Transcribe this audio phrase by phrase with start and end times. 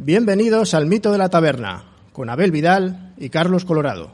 [0.00, 1.82] Bienvenidos al Mito de la Taberna,
[2.12, 4.12] con Abel Vidal y Carlos Colorado.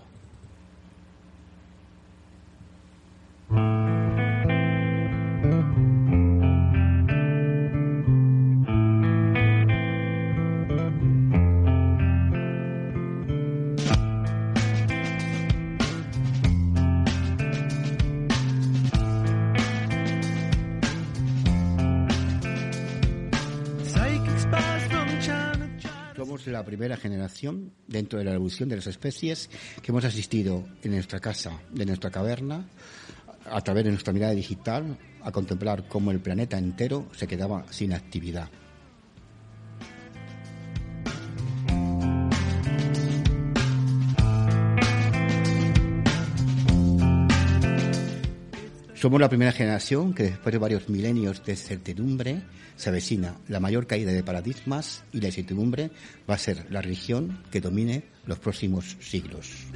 [26.45, 29.49] Somos la primera generación dentro de la evolución de las especies
[29.81, 32.69] que hemos asistido en nuestra casa, de nuestra caverna,
[33.47, 37.95] a través de nuestra mirada digital, a contemplar cómo el planeta entero se quedaba sin
[37.95, 38.51] actividad.
[49.05, 52.41] Somos la primera generación que después de varios milenios de certidumbre
[52.75, 55.91] se avecina la mayor caída de paradigmas y la incertidumbre
[56.27, 59.67] va a ser la religión que domine los próximos siglos.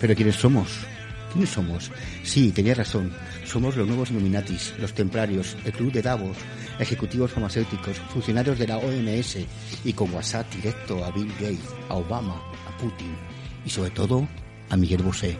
[0.00, 0.91] Pero ¿quiénes somos?
[1.32, 1.90] ¿Quiénes somos?
[2.22, 3.10] Sí, tenía razón.
[3.44, 6.36] Somos los nuevos Illuminatis, los templarios, el club de Davos,
[6.78, 9.38] ejecutivos farmacéuticos, funcionarios de la OMS
[9.84, 12.36] y con WhatsApp directo a Bill Gates, a Obama,
[12.68, 13.16] a Putin
[13.64, 14.28] y sobre todo
[14.68, 15.38] a Miguel Bosé.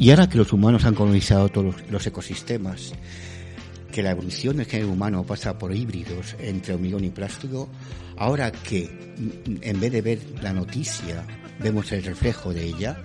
[0.00, 2.94] Y ahora que los humanos han colonizado todos los ecosistemas,
[3.92, 7.68] que la evolución del género humano pasa por híbridos entre hormigón y plástico,
[8.16, 8.88] ahora que
[9.60, 11.26] en vez de ver la noticia
[11.58, 12.96] vemos el reflejo de ella,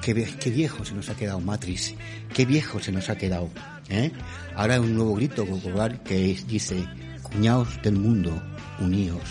[0.00, 1.96] qué, viejo se nos ha quedado Matrix,
[2.32, 3.50] qué viejo se nos ha quedado.
[3.88, 4.12] ¿eh?
[4.54, 6.86] Ahora hay un nuevo grito popular que dice,
[7.20, 8.40] cuñados del mundo,
[8.78, 9.24] uníos.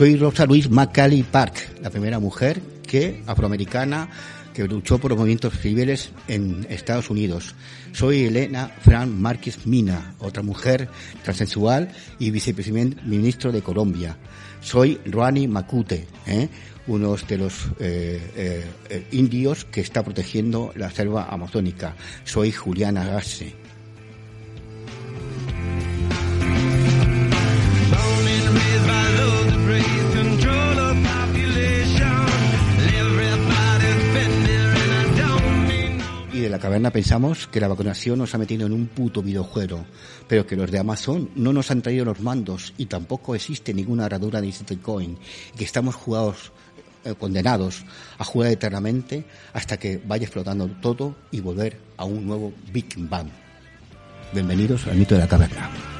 [0.00, 4.08] Soy Rosa Luis Macaulay Park, la primera mujer que afroamericana
[4.54, 7.54] que luchó por los movimientos civiles en Estados Unidos.
[7.92, 10.88] Soy Elena Fran Márquez Mina, otra mujer
[11.22, 14.16] transexual y viceministro de Colombia.
[14.62, 16.48] Soy Roani Macute, ¿eh?
[16.86, 21.94] uno de los eh, eh, indios que está protegiendo la selva amazónica.
[22.24, 23.54] Soy Juliana Gasse.
[36.60, 39.84] Caverna pensamos que la vacunación nos ha metido en un puto videojuego,
[40.28, 44.06] pero que los de Amazon no nos han traído los mandos y tampoco existe ninguna
[44.06, 45.18] herradura de Coin,
[45.56, 46.52] que estamos jugados,
[47.04, 47.84] eh, condenados
[48.18, 53.28] a jugar eternamente hasta que vaya explotando todo y volver a un nuevo Big Bang.
[54.32, 55.99] Bienvenidos al mito de la caverna.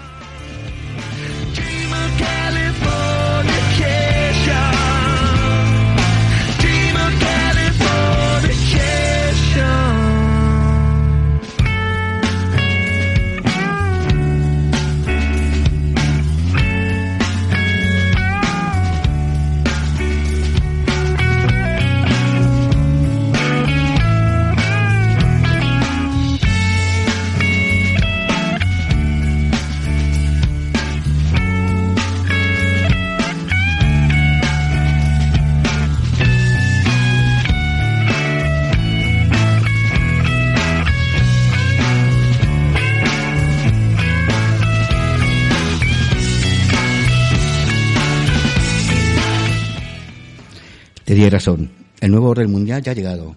[51.31, 51.71] Razón.
[52.01, 53.37] El nuevo orden mundial ya ha llegado.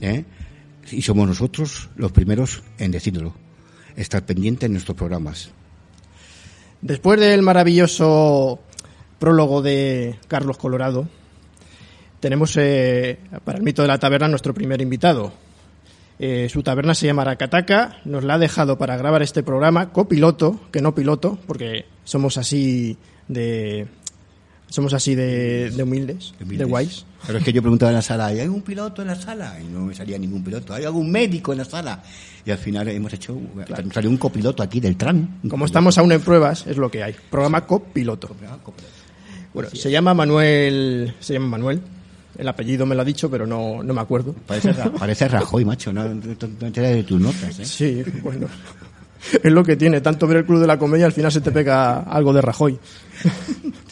[0.00, 0.24] ¿eh?
[0.90, 3.34] Y somos nosotros los primeros en decirlo.
[3.96, 5.50] Estar pendiente en nuestros programas.
[6.82, 8.60] Después del maravilloso
[9.18, 11.08] prólogo de Carlos Colorado,
[12.20, 15.32] tenemos eh, para el mito de la taberna nuestro primer invitado.
[16.18, 20.60] Eh, su taberna se llama Aracataca, nos la ha dejado para grabar este programa, copiloto,
[20.70, 22.98] que no piloto, porque somos así
[23.28, 23.88] de...
[24.74, 27.04] Somos así de, de humildes, de, guays.
[27.24, 29.56] Pero es que yo preguntaba en la sala, ¿hay algún piloto en la sala?
[29.60, 30.74] Y no me salía ningún piloto.
[30.74, 32.02] ¿Hay algún médico en la sala?
[32.44, 33.38] Y al final hemos hecho,
[33.92, 35.38] salió un copiloto aquí del tram.
[35.48, 37.14] Como estamos aún en pruebas, es lo que hay.
[37.30, 38.34] Programa copiloto.
[39.54, 41.80] Bueno, se llama Manuel, se llama Manuel.
[42.36, 44.34] El apellido me lo ha dicho, pero no, no me acuerdo.
[44.44, 47.64] Parece, Ra- parece Rajoy, macho, no, no, no te enteras de tus notas, ¿eh?
[47.64, 48.48] Sí, bueno.
[49.40, 50.00] Es lo que tiene.
[50.00, 52.76] Tanto ver el Club de la Comedia, al final se te pega algo de Rajoy.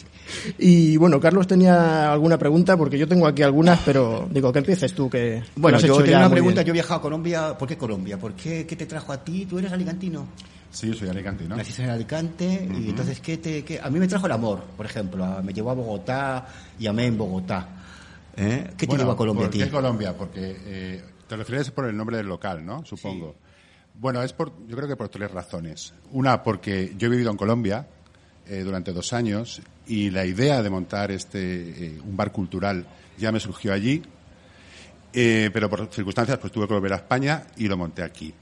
[0.57, 4.93] Y bueno, Carlos tenía alguna pregunta, porque yo tengo aquí algunas, pero digo, que empieces
[4.93, 6.61] tú, que Bueno, yo tengo una pregunta.
[6.61, 6.65] bien.
[6.67, 7.57] Yo he viajado a Colombia.
[7.57, 8.17] ¿Por qué Colombia?
[8.17, 9.45] ¿Por qué, qué te trajo a ti?
[9.45, 10.27] ¿Tú eres alicantino?
[10.71, 11.55] Sí, yo soy Alicante, ¿no?
[11.55, 13.79] Naciste en Alicante y entonces, ¿qué te, qué?
[13.79, 15.23] A mí me trajo el amor, por ejemplo.
[15.23, 16.47] a- Me llevó a Bogotá
[16.79, 17.67] y amé en Bogotá.
[18.35, 18.71] ¿Eh?
[18.75, 19.59] ¿Qué te Bueno, llevó a Colombia a ¿por ti?
[19.63, 20.17] qué Colombia?
[20.17, 22.83] Porque eh, te refieres por el nombre del local, ¿no?
[22.85, 23.35] Supongo.
[23.99, 25.93] Bueno, es por, yo creo que por tres razones.
[26.11, 27.85] Una, porque yo he vivido en Colombia
[28.47, 32.85] eh, durante dos años y la idea de montar este eh, un bar cultural
[33.17, 34.01] ya me surgió allí,
[35.11, 38.33] eh, pero por circunstancias pues tuve que volver a España y lo monté aquí.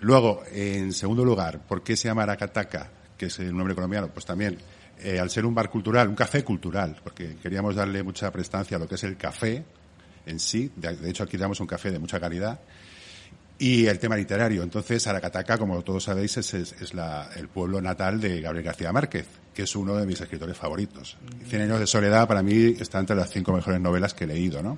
[0.00, 2.90] Luego, en segundo lugar, ¿por qué se llama Aracataca?
[3.16, 4.08] Que es el nombre colombiano.
[4.08, 4.58] Pues también,
[5.02, 8.80] eh, al ser un bar cultural, un café cultural, porque queríamos darle mucha prestancia a
[8.80, 9.64] lo que es el café
[10.26, 10.70] en sí.
[10.76, 12.60] De, de hecho, aquí damos un café de mucha calidad.
[13.58, 14.62] Y el tema literario.
[14.62, 19.62] Entonces, Aracataca, como todos sabéis, es, la- el pueblo natal de Gabriel García Márquez, que
[19.62, 21.16] es uno de mis escritores favoritos.
[21.48, 24.62] Cien años de soledad, para mí, está entre las cinco mejores novelas que he leído,
[24.62, 24.76] ¿no?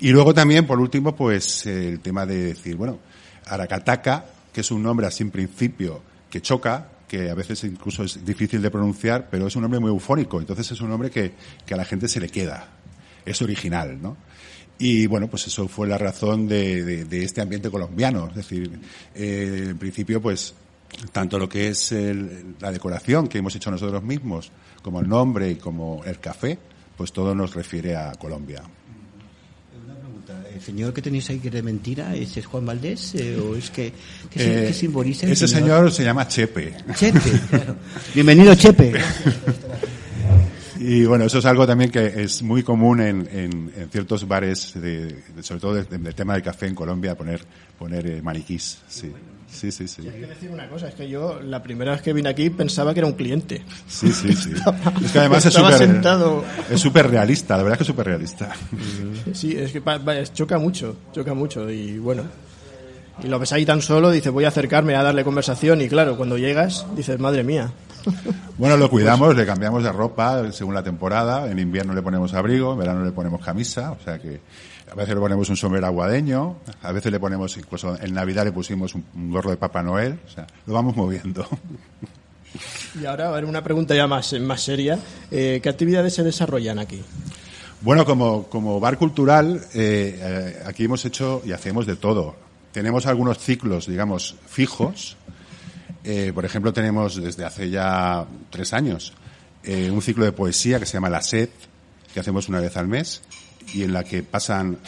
[0.00, 2.98] Y luego también, por último, pues el tema de decir, bueno,
[3.46, 8.22] Aracataca, que es un nombre así en principio que choca, que a veces incluso es
[8.24, 11.32] difícil de pronunciar, pero es un nombre muy eufónico, entonces es un nombre que,
[11.64, 12.68] que a la gente se le queda,
[13.24, 14.16] es original, ¿no?
[14.78, 18.70] Y bueno, pues eso fue la razón de, de- de este ambiente colombiano, es decir,
[19.14, 20.54] eh, en principio pues
[21.12, 24.50] tanto lo que es el- la decoración que hemos hecho nosotros mismos,
[24.82, 26.58] como el nombre y como el café,
[26.96, 28.62] pues todo nos refiere a Colombia.
[30.54, 33.14] ¿El señor que tenéis ahí que de mentira ese es Juan Valdés?
[33.14, 33.92] eh, ¿O es que
[34.30, 36.74] qué, Eh, qué simboliza el ese señor se llama Chepe.
[36.94, 37.76] Chepe, claro.
[38.14, 38.92] Bienvenido, Chepe.
[40.78, 44.72] Y bueno, eso es algo también que es muy común en, en- en ciertos bares,
[44.74, 47.40] de, de- sobre todo del del tema del café en Colombia, poner,
[47.78, 48.78] poner eh, maniquís.
[48.88, 49.12] Sí,
[49.50, 49.88] sí, sí.
[49.88, 52.50] Sí, Hay que decir una cosa, es que yo la primera vez que vine aquí
[52.50, 53.62] pensaba que era un cliente.
[53.88, 54.32] sí, sí.
[54.34, 54.50] sí.
[55.04, 56.44] Es que además es Estaba súper sentado.
[56.70, 58.52] es súper realista, la verdad es que es súper realista.
[59.32, 59.82] Sí, es que
[60.34, 62.24] choca mucho, choca mucho y bueno.
[63.24, 66.16] Y lo ves ahí tan solo, dices, voy a acercarme a darle conversación y claro,
[66.16, 67.72] cuando llegas, dices, madre mía.
[68.58, 71.48] Bueno, lo cuidamos, le cambiamos de ropa según la temporada.
[71.48, 74.40] En invierno le ponemos abrigo, en verano le ponemos camisa, o sea que
[74.90, 78.52] a veces le ponemos un sombrero aguadeño, a veces le ponemos, incluso en Navidad le
[78.52, 81.46] pusimos un, gorro de Papá Noel, o sea, lo vamos moviendo.
[82.98, 84.98] Y ahora, a ver, una pregunta ya más, más seria.
[85.30, 87.04] Eh, ¿Qué actividades se desarrollan aquí?
[87.82, 92.36] Bueno, como, como bar cultural, eh, eh, aquí hemos hecho y hacemos de todo.
[92.72, 95.17] Tenemos algunos ciclos, digamos, fijos.
[96.04, 99.12] Eh, por ejemplo, tenemos desde hace ya tres años
[99.64, 101.48] eh, un ciclo de poesía que se llama La Sed,
[102.14, 103.22] que hacemos una vez al mes
[103.74, 104.78] y en la que pasan,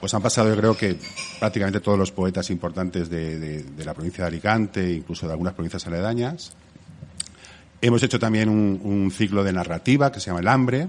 [0.00, 0.98] pues han pasado yo creo que
[1.38, 5.86] prácticamente todos los poetas importantes de, de- la provincia de Alicante, incluso de algunas provincias
[5.86, 6.52] aledañas.
[7.80, 10.88] Hemos hecho también un, un ciclo de narrativa que se llama El Hambre,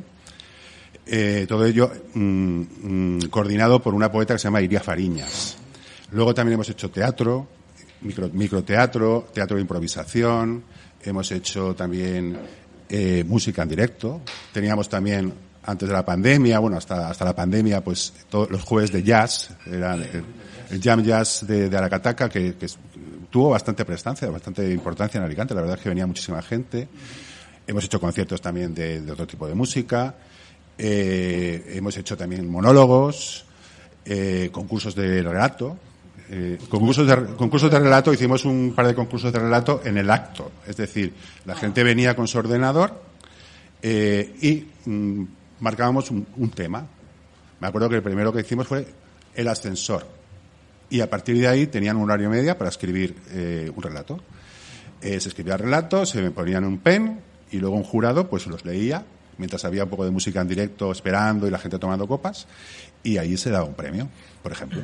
[1.05, 5.57] eh, todo ello mm, mm, coordinado por una poeta que se llama Iria Fariñas.
[6.11, 7.47] Luego también hemos hecho teatro,
[8.01, 10.63] micro, microteatro, teatro de improvisación,
[11.03, 12.37] hemos hecho también
[12.89, 14.21] eh, música en directo.
[14.51, 18.91] Teníamos también, antes de la pandemia, bueno, hasta, hasta la pandemia, pues todos los jueves
[18.91, 20.23] de jazz, eran el,
[20.71, 22.67] el jam jazz de, de Aracataca, que, que
[23.29, 26.87] tuvo bastante prestancia, bastante importancia en Alicante, la verdad es que venía muchísima gente.
[27.65, 30.15] Hemos hecho conciertos también de, de otro tipo de música.
[30.77, 33.45] Eh, hemos hecho también monólogos,
[34.05, 35.77] eh, concursos de relato.
[36.29, 40.09] Eh, concursos, de, concursos de relato, hicimos un par de concursos de relato en el
[40.09, 40.51] acto.
[40.67, 41.13] Es decir,
[41.45, 43.07] la gente venía con su ordenador
[43.81, 45.23] eh, y mm,
[45.59, 46.85] marcábamos un, tema.
[47.59, 48.87] Me acuerdo que el primero que hicimos fue
[49.35, 50.07] el ascensor.
[50.89, 54.19] Y a partir de ahí tenían un horario media para escribir eh, un relato.
[55.01, 57.19] Eh, se escribía el relato, se me ponían un pen
[57.51, 59.05] y luego un jurado pues los leía
[59.37, 62.47] mientras había un poco de música en directo esperando y la gente tomando copas
[63.03, 64.09] y ahí se daba un premio,
[64.41, 64.81] por ejemplo.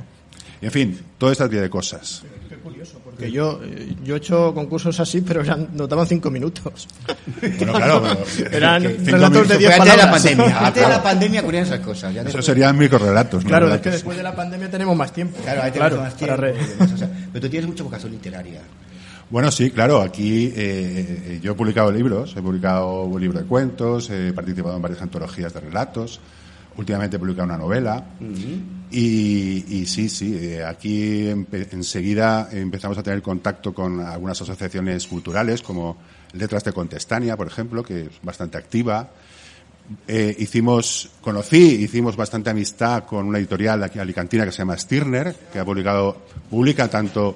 [0.62, 2.24] En fin, toda esta de cosas.
[2.48, 6.88] Qué curioso, porque yo, eh, yo he hecho concursos así, pero eran, notaban cinco minutos.
[7.42, 8.02] Bueno, claro,
[8.38, 9.58] pero- Eran relatos de minutos.
[9.58, 10.22] diez Fue antes de la palabras.
[10.24, 10.56] pandemia.
[10.56, 10.96] Ah, Antes de claro.
[10.96, 12.14] la pandemia ocurrían esas cosas.
[12.14, 13.50] Ya Eso después- serían microrelatos, ¿no?
[13.50, 15.38] Claro, es que después de la pandemia tenemos más tiempo.
[15.44, 16.38] Claro, ahí tenemos Claro, más tiempo.
[16.38, 16.56] re-
[16.94, 18.62] o sea, pero tú tienes mucha vocación literaria.
[19.30, 20.00] Bueno, sí, claro.
[20.02, 22.34] Aquí eh, eh, yo he publicado libros.
[22.38, 26.20] He publicado un libro de cuentos, he participado en varias antologías de relatos.
[26.78, 28.04] Últimamente he publicado una novela.
[28.92, 35.62] y, y sí, sí, eh, aquí enseguida empezamos a tener contacto con algunas asociaciones culturales,
[35.62, 35.98] como
[36.34, 39.10] Letras de Contestania, por ejemplo, que es bastante activa.
[40.08, 45.36] Eh, hicimos, conocí, hicimos bastante amistad con una editorial aquí alicantina que se llama Stirner,
[45.52, 47.36] que ha publicado, publica tanto,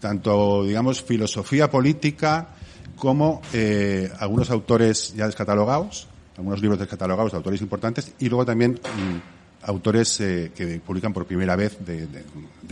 [0.00, 2.48] tanto, digamos, filosofía política
[2.96, 8.72] como eh, algunos autores ya descatalogados, algunos libros descatalogados de autores importantes, y luego también
[8.72, 12.06] mm, autores eh, que publican por primera vez de,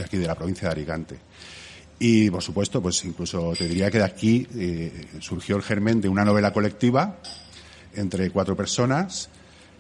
[0.04, 1.18] aquí, de la provincia de Alicante.
[1.98, 6.08] Y, por supuesto, pues incluso te diría que de aquí eh, surgió el germen de
[6.08, 7.18] una novela colectiva
[7.94, 9.28] entre cuatro personas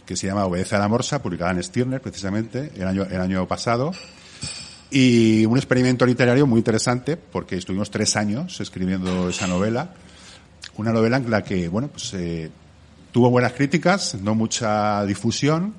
[0.06, 3.46] que se llama Obedece a la Morsa, publicada en Stirner precisamente el año, el año
[3.46, 3.92] pasado.
[4.90, 9.94] Y un experimento literario muy interesante porque estuvimos tres años escribiendo esa novela.
[10.76, 12.50] Una novela en la que, bueno, pues eh,
[13.12, 15.74] tuvo buenas críticas, no mucha difusión,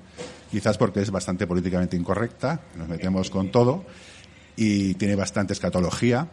[0.52, 3.86] quizás porque es bastante políticamente incorrecta, nos metemos con todo
[4.56, 6.28] y tiene bastante escatología.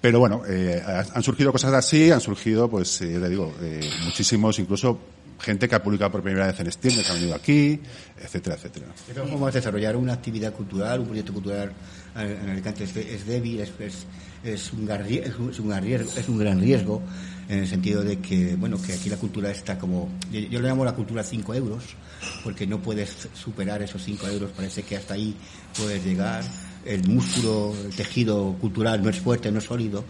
[0.00, 4.58] Pero bueno, eh, han surgido cosas así, han surgido, pues, eh, le digo, eh, muchísimos,
[4.58, 4.98] incluso
[5.38, 7.78] gente que ha publicado por primera vez en Steam, que ha venido aquí,
[8.18, 8.86] etcétera, etcétera.
[9.14, 11.72] Vamos a desarrollar una actividad cultural, un proyecto cultural
[12.16, 14.06] en Alicante es, es débil, es, es,
[14.44, 15.68] es un rie- es un,
[16.38, 17.02] gran riesgo,
[17.48, 20.84] en el sentido de que, bueno, que aquí la cultura está como, yo, le llamo
[20.84, 21.84] la cultura 5 euros,
[22.44, 25.34] porque no puedes superar esos 5 euros, parece que hasta ahí
[25.76, 26.42] puedes llegar,
[26.84, 30.04] el músculo, el tejido cultural no es fuerte, no es sólido,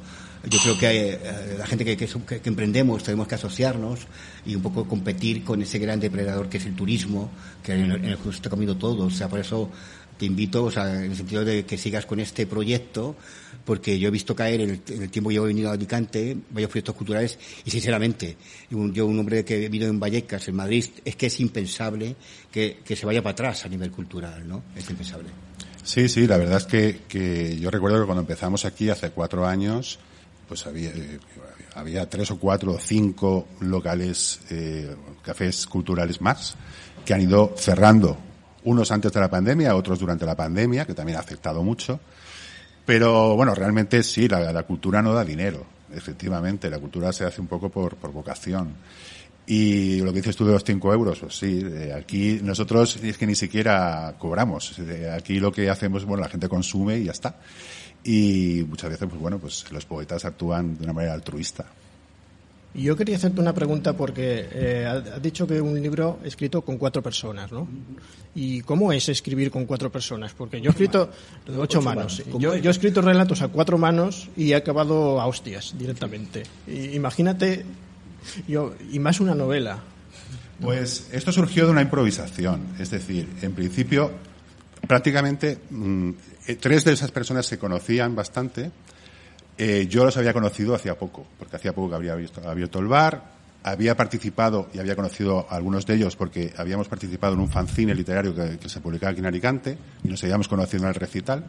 [0.48, 2.06] yo creo que eh, la gente que, que,
[2.40, 4.00] que emprendemos tenemos que asociarnos
[4.46, 7.30] y un poco competir con ese gran depredador que es el turismo,
[7.62, 9.04] que en el, en el que se está comiendo todo.
[9.04, 9.68] O sea, por eso
[10.20, 13.16] te invito, o sea, en el sentido de que sigas con este proyecto,
[13.64, 16.70] porque yo he visto caer en el, tiempo que yo he venido a Alicante varios
[16.70, 18.36] proyectos culturales y sinceramente,
[18.68, 22.16] yo un hombre que he vivido en Vallecas, en Madrid, es que es impensable
[22.52, 24.62] que, que se vaya para atrás a nivel cultural, ¿no?
[24.76, 25.30] Es impensable.
[25.82, 29.46] Sí, sí, la verdad es que, que yo recuerdo que cuando empezamos aquí hace cuatro
[29.46, 29.98] años,
[30.46, 31.18] pues había, eh,
[31.76, 36.56] había tres o cuatro o cinco locales, eh, cafés culturales más,
[37.06, 38.18] que han ido cerrando,
[38.64, 42.00] unos antes de la pandemia, otros durante la pandemia, que también ha afectado mucho.
[42.84, 45.64] Pero bueno, realmente sí, la, cultura no da dinero,
[45.94, 48.74] efectivamente, la cultura se hace un poco por, por vocación.
[49.46, 53.18] Y lo que dices tú de los 5 euros, pues sí, eh, aquí nosotros es
[53.18, 54.76] que ni siquiera cobramos.
[55.12, 57.36] Aquí lo que hacemos, bueno, la gente consume y ya está.
[58.04, 61.66] Y muchas veces, pues bueno, pues los poetas actúan de una manera altruista.
[62.72, 66.78] Y yo quería hacerte una pregunta porque eh, has dicho que un libro escrito con
[66.78, 67.66] cuatro personas, ¿no?
[68.34, 70.34] ¿Y cómo es escribir con cuatro personas?
[70.34, 71.10] Porque yo he escrito
[71.48, 72.20] ocho, Ocho manos.
[72.20, 72.22] manos.
[72.30, 76.44] ¿Cómo Yo, he escrito relatos a cuatro manos y he acabado a hostias directamente.
[76.68, 77.64] Y imagínate,
[78.46, 79.80] yo, y más una novela.
[80.60, 82.76] Pues esto surgió de una improvisación.
[82.78, 84.12] Es decir, en principio,
[84.86, 86.10] prácticamente mm,
[86.46, 88.70] eh, tres de esas personas se conocían bastante.
[89.62, 93.38] Eh, yo los había conocido hacía poco, porque hacía poco que había abierto el bar.
[93.62, 97.94] Había participado y había conocido a algunos de ellos porque habíamos participado en un fanzine
[97.94, 101.44] literario que, que se publicaba aquí en Alicante y nos habíamos conocido en el recital.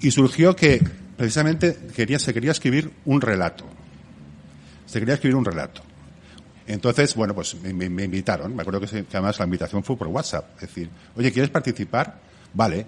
[0.00, 0.80] Y surgió que
[1.18, 3.66] precisamente quería, se quería escribir un relato.
[4.86, 5.82] Se quería escribir un relato.
[6.66, 8.56] Entonces, bueno, pues me invitaron.
[8.56, 10.46] Me acuerdo que, se- que además la invitación fue por WhatsApp.
[10.56, 12.20] Es decir, oye, ¿quieres participar?
[12.54, 12.86] Vale.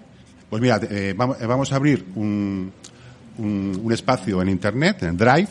[0.49, 2.73] Pues mira, eh, vamos, eh, vamos a abrir un,
[3.37, 5.49] un, espacio en Internet, en Drive,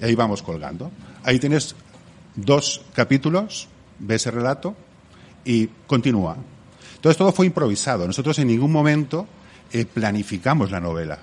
[0.00, 0.90] y ahí vamos colgando.
[1.24, 1.74] Ahí tienes
[2.34, 4.76] dos capítulos de ese relato
[5.44, 6.36] y continúa.
[6.94, 8.06] Entonces todo fue improvisado.
[8.06, 9.26] Nosotros en ningún momento
[9.72, 11.18] eh, planificamos la novela.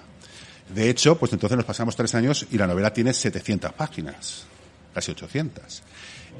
[0.73, 4.45] De hecho, pues entonces nos pasamos tres años y la novela tiene 700 páginas,
[4.93, 5.83] casi 800.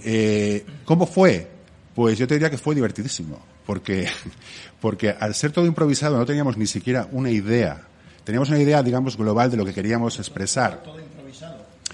[0.03, 1.47] Eh, ¿Cómo fue?
[1.93, 4.07] Pues yo te diría que fue divertidísimo, porque,
[4.81, 7.81] porque al ser todo improvisado no teníamos ni siquiera una idea.
[8.25, 10.82] Teníamos una idea, digamos, global de lo que queríamos expresar.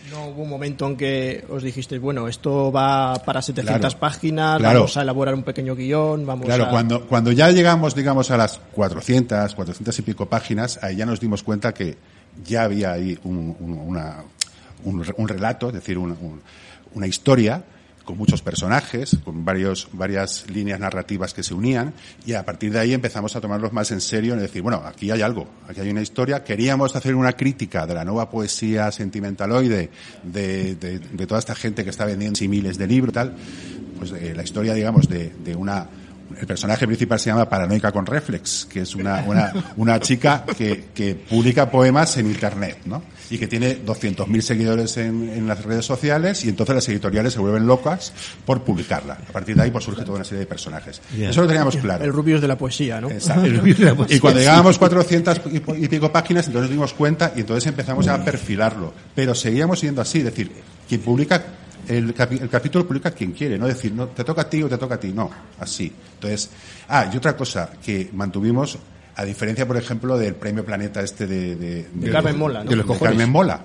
[0.10, 4.00] No hubo un momento en que os dijisteis, bueno, esto va para 700 Claro.
[4.00, 4.80] páginas, Claro.
[4.80, 6.70] vamos a elaborar un pequeño guion, vamos Claro, a...
[6.70, 11.20] cuando, cuando ya llegamos, digamos, a las 400, 400 y pico páginas, ahí ya nos
[11.22, 11.98] dimos cuenta que
[12.46, 14.24] ya había ahí un, un- una-
[14.84, 16.42] un, un relato, es decir, un- un-
[16.94, 17.64] una historia
[18.04, 21.94] con muchos personajes, con varios, varias líneas narrativas que se unían,
[22.26, 25.12] y a partir de ahí empezamos a tomarlos más en serio, en decir, bueno, aquí
[25.12, 26.44] hay algo, aquí hay una historia.
[26.44, 29.90] Queríamos hacer una crítica de la nueva poesía sentimentaloide,
[30.24, 33.36] de, de, de toda esta gente que está vendiendo miles de libros y tal,
[33.98, 35.88] pues eh, la historia, digamos, de, de una
[36.40, 40.86] el personaje principal se llama Paranoica con Reflex, que es una, una, una chica que,
[40.94, 43.04] que, publica poemas en Internet, ¿no?
[43.30, 47.40] Y que tiene 200.000 seguidores en, en, las redes sociales y entonces las editoriales se
[47.40, 48.14] vuelven locas
[48.46, 49.14] por publicarla.
[49.14, 51.02] A partir de ahí pues surge toda una serie de personajes.
[51.16, 51.30] Yeah.
[51.30, 52.04] Eso lo teníamos claro.
[52.04, 53.10] El Rubius de la poesía, ¿no?
[53.10, 53.44] Exacto.
[53.44, 55.42] De la poesía, y cuando llegábamos 400
[55.78, 58.94] y pico páginas, entonces nos dimos cuenta y entonces empezamos a perfilarlo.
[59.16, 60.52] Pero seguíamos siendo así, es decir,
[60.88, 61.44] quien publica
[61.88, 64.70] el, capi el, capítulo publica quien quiere, no decir, no, te toca a ti o
[64.70, 65.92] te toca a ti, no, así.
[66.16, 66.50] Entonces,
[66.90, 68.78] ah, y otra cosa que mantuvimos,
[69.16, 72.70] a diferencia, por ejemplo, del premio Planeta este de, de, de, de Carmen Mola, ¿no?
[72.70, 73.62] de, de Carmen Mola.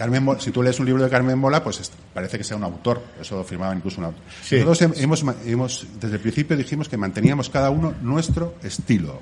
[0.00, 2.64] Carmen si tú lees un libro de Carmen Mola, pues es, parece que sea un
[2.64, 4.22] autor, eso firmaba incluso un autor.
[4.42, 4.56] Sí.
[4.56, 9.20] Nosotros hemos, hemos, desde el principio dijimos que manteníamos cada uno nuestro estilo.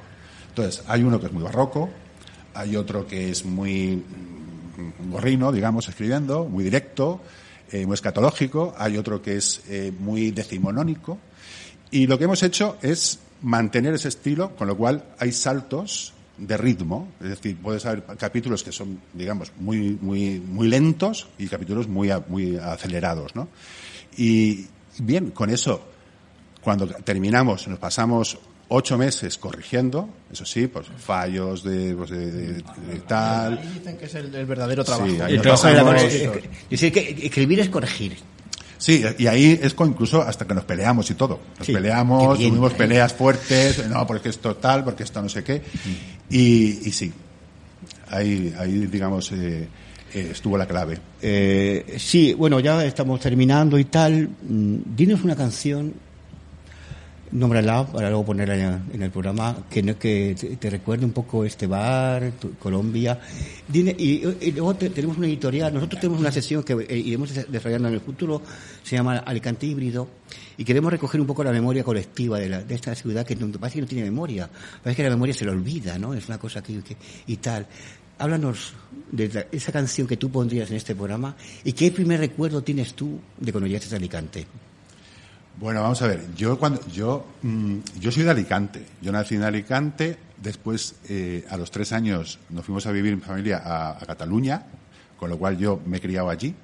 [0.50, 1.90] Entonces, hay uno que es muy barroco,
[2.54, 4.04] hay otro que es muy
[5.10, 7.20] gorrino, digamos, escribiendo, muy directo,
[7.72, 11.18] eh, muy escatológico, hay otro que es eh, muy decimonónico,
[11.90, 16.56] y lo que hemos hecho es mantener ese estilo, con lo cual hay saltos de
[16.56, 21.88] ritmo, es decir, puedes haber capítulos que son, digamos, muy, muy, muy lentos y capítulos
[21.88, 23.48] muy, muy acelerados, ¿no?
[24.16, 24.66] Y
[24.98, 25.82] bien, con eso,
[26.60, 32.52] cuando terminamos, nos pasamos ocho meses corrigiendo, eso sí, pues fallos de, pues, de, de,
[32.54, 33.58] de tal.
[33.58, 35.06] Ahí dicen que es el, el verdadero trabajo.
[35.08, 38.16] Sí, el trabajo es, que escribir es corregir.
[38.76, 41.40] Sí, y ahí es con incluso hasta que nos peleamos y todo.
[41.58, 45.42] Nos sí, peleamos, bien, tuvimos peleas fuertes, no, porque esto tal, porque esto no sé
[45.42, 45.62] qué.
[46.30, 47.12] Y, y sí,
[48.10, 49.66] ahí, ahí digamos, eh,
[50.14, 50.98] eh, estuvo la clave.
[51.20, 54.28] Eh, sí, bueno, ya estamos terminando y tal.
[54.42, 55.92] Dinos una canción
[57.32, 62.32] nómbrala para luego ponerla en el programa, que, que te, recuerde un poco este bar,
[62.58, 63.20] Colombia.
[63.72, 67.88] Y, y, luego te, tenemos una editorial, nosotros tenemos una sesión que eh, iremos desarrollando
[67.88, 68.42] en el futuro,
[68.82, 70.08] se llama Alicante Híbrido,
[70.56, 73.76] y queremos recoger un poco la memoria colectiva de, la, de esta ciudad que parece
[73.76, 74.48] que no tiene memoria,
[74.82, 76.14] parece que la memoria se le olvida, ¿no?
[76.14, 77.66] Es una cosa que, que y tal.
[78.18, 78.74] Háblanos
[79.12, 82.94] de la, esa canción que tú pondrías en este programa y qué primer recuerdo tienes
[82.94, 84.46] tú de cuando llegaste a Alicante.
[85.60, 86.24] Bueno, vamos a ver.
[86.36, 88.80] Yo cuando yo mmm, yo soy de Alicante.
[89.02, 90.16] Yo nací en Alicante.
[90.40, 94.62] Después, eh, a los tres años, nos fuimos a vivir en familia a, Cataluña,
[95.16, 96.54] con lo cual yo me he criado allí.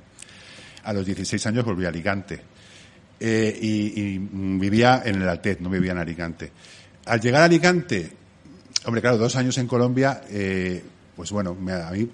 [0.85, 2.40] A los 16 años volví a Alicante
[3.18, 4.18] eh, y, y,
[4.61, 6.52] vivía en el Altet, no vivía en Alicante.
[7.07, 8.12] Al llegar a Alicante,
[8.85, 10.85] hombre, claro, dos años en Colombia, eh,
[11.16, 12.09] pues bueno, me, a mí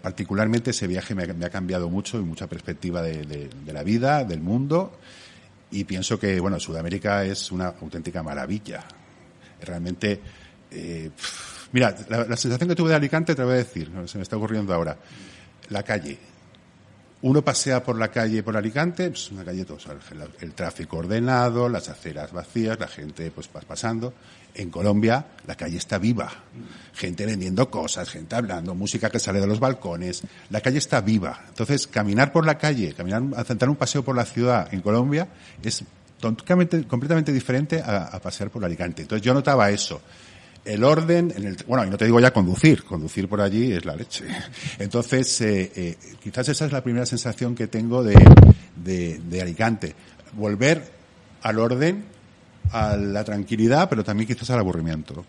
[0.00, 4.96] particularmente ese viaje me, ha cambiado mucho y mucha perspectiva de la vida, del mundo
[5.70, 8.84] y pienso que, bueno, Sudamérica es una auténtica maravilla.
[9.62, 10.20] Realmente,
[10.70, 11.10] eh,
[11.72, 14.72] mira, la, sensación que tuve de Alicante te voy a decir, se me está ocurriendo
[14.72, 14.96] ahora.
[15.70, 16.18] La calle.
[17.22, 19.78] Uno pasea por la calle por Alicante, pues una calle todo,
[20.12, 24.12] el, el, tráfico ordenado, las aceras vacías, la gente pues pasando.
[24.58, 26.30] En Colombia la calle está viva,
[26.94, 31.44] gente vendiendo cosas, gente hablando, música que sale de los balcones, la calle está viva.
[31.48, 35.28] Entonces, caminar por la calle, caminar, hacer un paseo por la ciudad en Colombia
[35.62, 35.84] es
[36.20, 39.02] completamente, diferente a, a pasear por Alicante.
[39.02, 40.00] Entonces yo notaba eso
[40.66, 43.84] el orden, en el, bueno, y no te digo ya conducir, conducir por allí es
[43.84, 44.24] la leche.
[44.78, 48.16] Entonces, eh, eh, quizás esa es la primera sensación que tengo de,
[48.74, 49.94] de, de, Alicante.
[50.32, 50.82] Volver
[51.42, 52.04] al orden,
[52.72, 55.24] a la tranquilidad, pero también quizás al aburrimiento.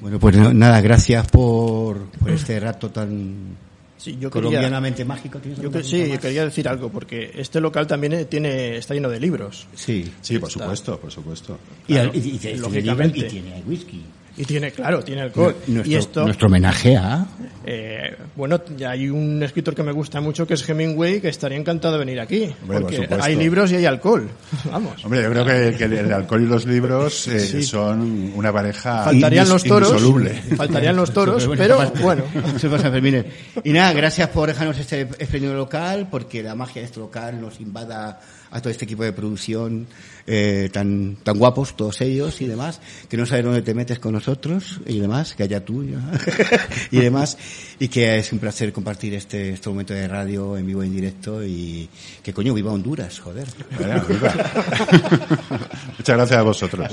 [0.00, 3.56] Bueno, pues nada, gracias por, por este rato tan
[4.04, 5.40] Sí, yo colombianamente quería, mágico.
[5.62, 9.18] Yo que, sí, yo quería decir algo, porque este local también tiene, está lleno de
[9.18, 9.66] libros.
[9.74, 10.64] Sí, sí, por está.
[10.64, 11.58] supuesto, por supuesto.
[11.86, 12.10] Claro.
[12.12, 13.20] Y, y, y, lógicamente.
[13.20, 14.02] y tiene whisky.
[14.36, 15.54] Y tiene, claro, tiene alcohol.
[15.66, 17.26] Nuestro, y esto, nuestro homenaje a...
[17.66, 21.94] Eh, bueno, hay un escritor que me gusta mucho que es Hemingway, que estaría encantado
[21.94, 22.54] de venir aquí.
[22.62, 24.28] Hombre, porque por hay libros y hay alcohol.
[24.70, 25.02] Vamos.
[25.04, 27.62] Hombre, yo creo que, que el alcohol y los libros eh, sí.
[27.62, 29.92] son una pareja Faltarían los toros.
[29.92, 30.30] Insoluble.
[30.56, 32.24] Faltarían los toros, pero bueno.
[32.56, 33.24] Eso pasa, Fermín.
[33.62, 37.60] Y nada, gracias por dejarnos este espléndido local, porque la magia de este local nos
[37.60, 38.20] invada
[38.50, 39.86] a todo este equipo de producción
[40.26, 44.12] eh, tan, tan guapos, todos ellos y demás, que no sabes dónde te metes con
[44.12, 45.82] nosotros y demás, que haya tú
[46.90, 47.36] y demás,
[47.78, 51.44] y que es un placer compartir este, este momento de radio en vivo en directo
[51.44, 51.88] y
[52.22, 53.46] que coño, viva Honduras, joder.
[53.78, 54.04] Viva.
[55.98, 56.88] Muchas gracias a vosotros.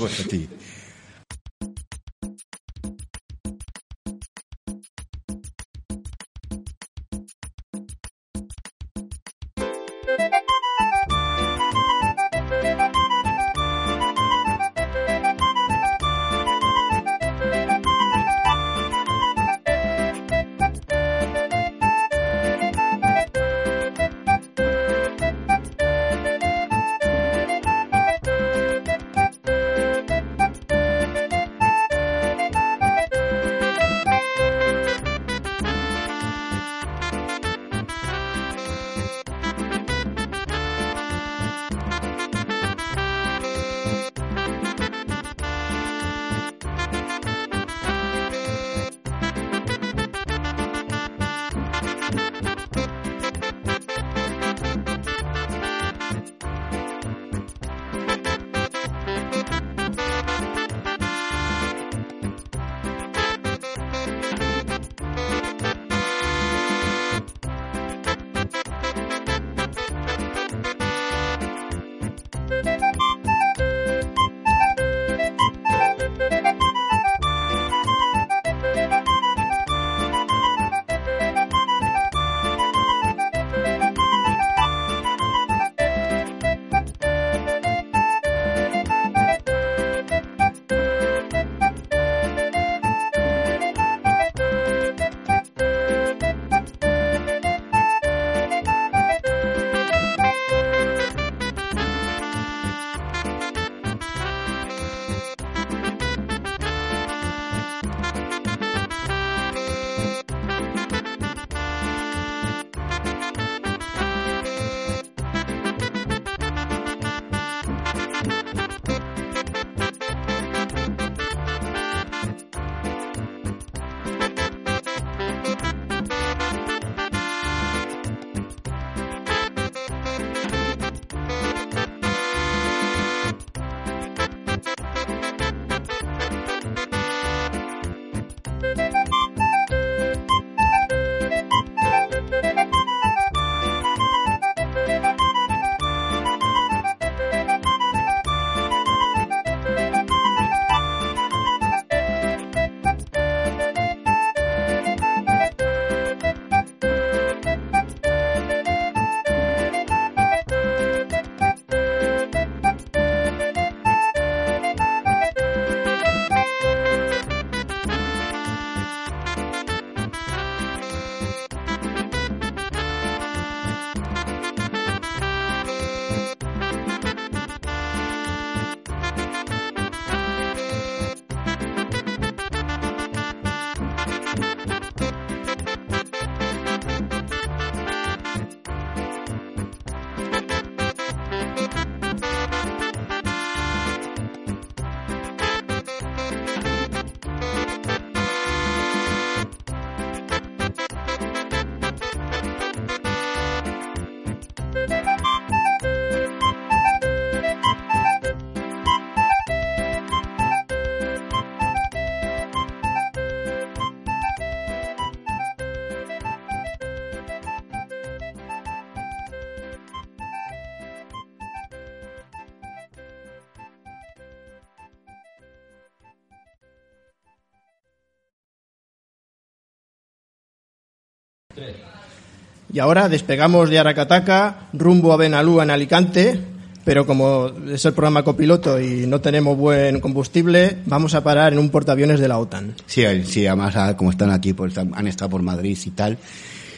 [232.72, 236.40] Y ahora despegamos de Aracataca rumbo a Benalúa en Alicante,
[236.84, 241.58] pero como es el programa copiloto y no tenemos buen combustible, vamos a parar en
[241.58, 242.74] un portaaviones de la OTAN.
[242.86, 246.16] Sí, sí además ah, como están aquí, pues, han estado por Madrid y tal.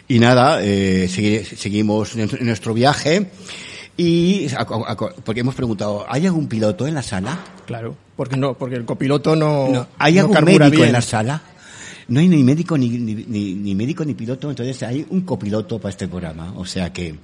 [0.09, 3.31] Y nada, eh, segui- seguimos en nuestro viaje
[3.97, 4.49] y
[5.25, 7.39] porque hemos preguntado, ¿hay algún piloto en la sala?
[7.67, 10.85] Claro, porque no, porque el copiloto no, No, ¿Hay no algún médico bien.
[10.87, 11.41] en la sala?
[12.09, 13.15] No hay ni médico ni, ni,
[13.55, 16.53] ni- médico ni piloto, entonces hay un copiloto para este programa.
[16.57, 17.15] O sea que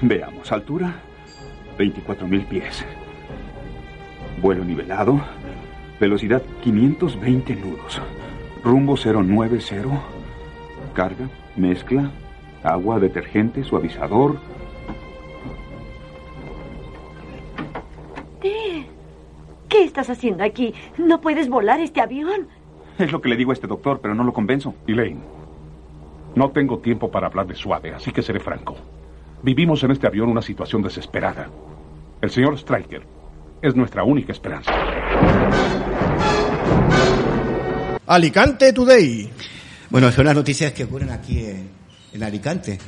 [0.00, 0.94] Veamos, altura
[1.78, 2.84] 24.000 pies.
[4.40, 5.20] Vuelo nivelado.
[6.00, 8.00] Velocidad 520 nudos.
[8.62, 10.00] Rumbo 090.
[10.94, 12.10] Carga, mezcla,
[12.62, 14.38] agua, detergente, suavizador.
[18.40, 18.84] Ted,
[19.68, 20.74] ¿qué estás haciendo aquí?
[20.96, 22.48] No puedes volar este avión.
[22.98, 24.74] Es lo que le digo a este doctor, pero no lo convenzo.
[24.86, 25.20] Elaine,
[26.34, 28.76] no tengo tiempo para hablar de suave, así que seré franco.
[29.42, 31.48] Vivimos en este avión una situación desesperada.
[32.20, 33.02] El señor Stryker
[33.62, 34.72] es nuestra única esperanza.
[38.06, 39.30] Alicante Today.
[39.90, 41.70] Bueno, son las noticias que ocurren aquí en,
[42.12, 42.78] en Alicante.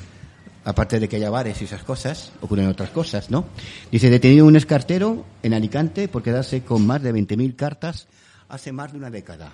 [0.65, 3.47] Aparte de que haya bares y esas cosas, ocurren otras cosas, ¿no?
[3.91, 8.07] Dice, detenido un escartero en Alicante por quedarse con más de 20.000 cartas
[8.49, 9.53] hace más de una década.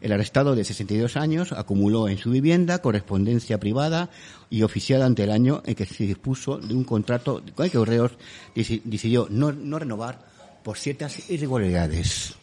[0.00, 4.10] El arrestado de 62 años acumuló en su vivienda correspondencia privada
[4.50, 7.78] y oficial ante el año en que se dispuso de un contrato con el que
[7.78, 8.12] Correos
[8.54, 10.18] deci- decidió no renovar
[10.62, 12.34] por ciertas irregularidades.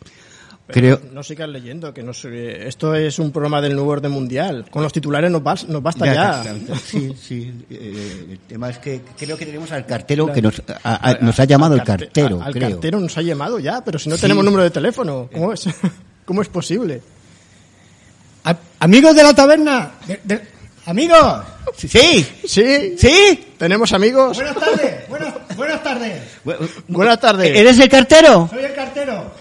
[0.72, 4.66] Creo, No sigas leyendo, que no sé- esto es un programa del nuevo orden mundial.
[4.70, 6.44] Con los titulares nos, bas- nos basta ya.
[6.86, 7.54] Sí, sí.
[7.70, 11.40] eh, el tema es que creo que tenemos al cartero que nos ha, ha- nos
[11.40, 12.70] ha llamado el Al carte- cartero, a- Al creo.
[12.72, 14.22] cartero nos ha llamado ya, pero si no Sí.
[14.22, 15.66] tenemos número de teléfono, ¿cómo es,
[16.26, 17.02] ¿cómo es posible?
[18.44, 20.42] A- Amigos de la taberna, de- de-
[20.86, 21.44] amigos,
[21.78, 22.28] Sí, sí.
[22.48, 23.48] Sí, ¿Sí?
[23.58, 24.36] tenemos amigos.
[24.38, 26.22] buenas tardes, buenas, buenas tardes.
[26.44, 27.56] Bu- Buenas tardes.
[27.56, 28.50] ¿Eres el cartero?
[28.52, 29.32] Soy el cartero,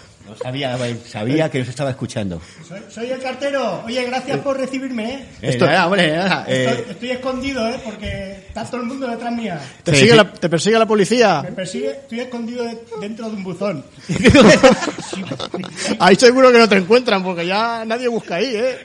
[0.43, 2.41] sabía, sabía que nos estaba escuchando.
[2.67, 3.83] soy, soy el cartero.
[3.85, 5.25] Oye, gracias por recibirme, ¿eh?
[5.43, 7.81] Esto, nada, hombre, nada, eh, Estoy, estoy escondido, ¿eh?
[7.85, 9.61] Porque está todo el mundo detrás mía.
[9.83, 10.17] ¿Te, Sí, sigue sí.
[10.17, 11.43] La, ¿Te persigue la policía?
[11.43, 13.85] Me persigue, estoy escondido de- dentro de un buzón.
[15.99, 18.79] Ahí seguro que no te encuentran, porque ya nadie busca ahí, ¿eh?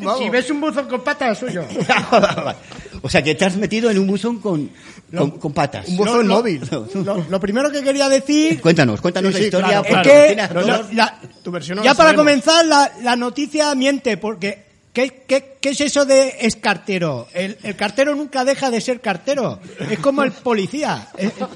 [0.00, 0.18] Vamos.
[0.18, 1.62] Si ves un buzón con patas, soy yo.
[3.06, 4.70] o sea, que te has metido en un buzón con,
[5.14, 5.86] con, con patas.
[5.88, 6.36] Un buzón No, no.
[6.40, 6.60] móvil.
[7.04, 9.68] Lo, lo primero que quería decir Cuéntanos, cuéntanos Sí, la sí, historia.
[9.82, 10.66] claro, porque es que tiene No, actor.
[10.88, 12.24] no, la- Tu versión no ya para sabemos.
[12.24, 14.64] comenzar, la, la noticia miente, porque
[14.94, 17.28] ¿qué, qué, qué es eso de es cartero?
[17.34, 19.60] El, el cartero nunca deja de ser cartero.
[19.90, 21.08] Es como el policía.
[21.18, 21.46] es- es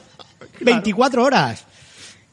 [0.60, 1.64] 24 horas.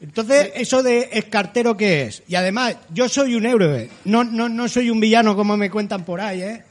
[0.02, 2.22] Entonces, ¿eso de es cartero qué es?
[2.28, 3.90] Y además, yo soy un héroe.
[4.04, 6.64] No, no, no soy un villano como me cuentan por ahí, ¿eh?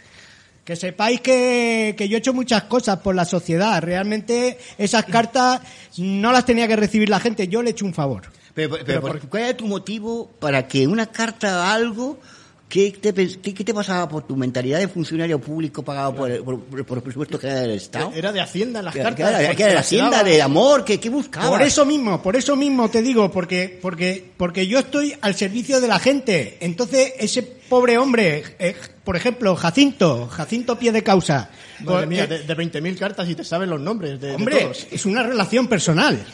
[0.64, 3.83] Que sepáis que, que yo he hecho muchas cosas por la sociedad.
[3.83, 5.61] Realmente esas cartas
[5.98, 7.48] no las tenía que recibir la gente.
[7.48, 8.22] Yo le he hecho un favor.
[8.55, 12.18] Pero, pero, ¿por- ¿Cuál es tu motivo para que una carta a algo
[12.66, 16.42] ¿Qué te, qué, qué te pasaba por tu mentalidad de funcionario público pagado por, el-
[16.42, 18.11] por, por- el presupuesto general del Estado?
[18.14, 19.31] Era de Hacienda en las ¿Qué cartas.
[19.31, 20.85] era, de Hacienda, de amor?
[20.85, 21.50] ¿Qué, qué buscabas?
[21.50, 25.81] Por eso mismo, por eso mismo te digo, porque, porque, porque yo estoy al servicio
[25.81, 26.57] de la gente.
[26.61, 31.50] Entonces, ese pobre hombre, eh, por ejemplo, Jacinto, Jacinto Pie de Causa.
[31.81, 34.87] Madre mía, de, de 20.000 cartas y te saben los nombres de, de Hombre, todos.
[34.90, 36.24] es una relación personal.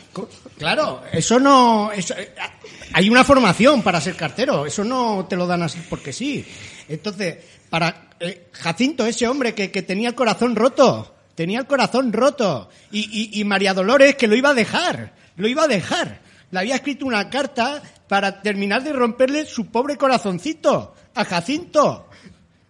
[0.59, 1.91] Claro, eso no.
[1.93, 2.35] eso- eh,
[2.93, 4.67] hay una formación para ser cartero.
[4.67, 6.45] Eso no te lo dan así porque sí.
[6.89, 7.39] Entonces,
[7.71, 12.69] para eh, Jacinto, ese hombre que, que tenía el corazón roto, tenía el corazón roto.
[12.93, 16.21] Y, y- y María Dolores que lo iba a dejar, lo iba a dejar.
[16.51, 22.07] Le había escrito una carta para terminar de romperle su pobre corazoncito a Jacinto.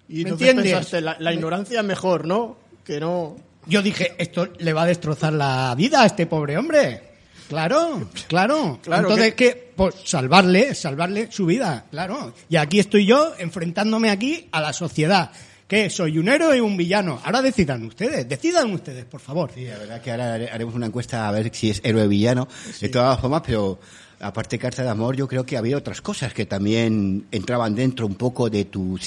[0.09, 0.65] Y ¿Me entiendes?
[0.73, 2.57] pensaste, la, la ignorancia es mejor, ¿no?
[2.85, 3.37] Que no...
[3.67, 7.03] Yo dije, esto le va a destrozar la vida a este pobre hombre.
[7.49, 8.79] Claro, claro.
[8.83, 9.73] Claro Entonces, ¿qué?
[9.77, 12.33] Pues salvarle, salvarle su vida, claro.
[12.49, 15.31] Y aquí estoy yo enfrentándome aquí a la sociedad.
[15.69, 15.89] ¿Qué?
[15.91, 17.21] ¿Soy un héroe y un villano?
[17.25, 19.51] Ahora decidan ustedes, decidan ustedes, por favor.
[19.55, 22.09] Sí, la verdad que ahora hare- haremos una encuesta a ver si es héroe o
[22.09, 22.49] villano,
[22.81, 23.79] de todas formas, pero
[24.21, 28.07] aparte de Carta de Amor, yo creo que había otras cosas que también entraban dentro
[28.07, 28.99] un poco de tu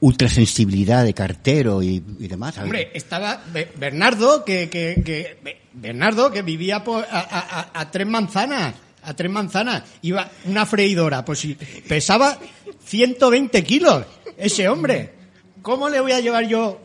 [0.00, 2.58] ultrasensibilidad de cartero y, demás.
[2.58, 8.74] Hombre, estaba Be- Bernardo, que, que, que- Be- Bernardo, que vivía a- a tres manzanas,
[9.04, 11.54] a tres manzanas, iba una freidora, pues si
[11.88, 12.36] pesaba
[12.84, 14.04] 120 kilos,
[14.36, 15.14] ese hombre.
[15.62, 16.80] ¿Cómo le voy a llevar yo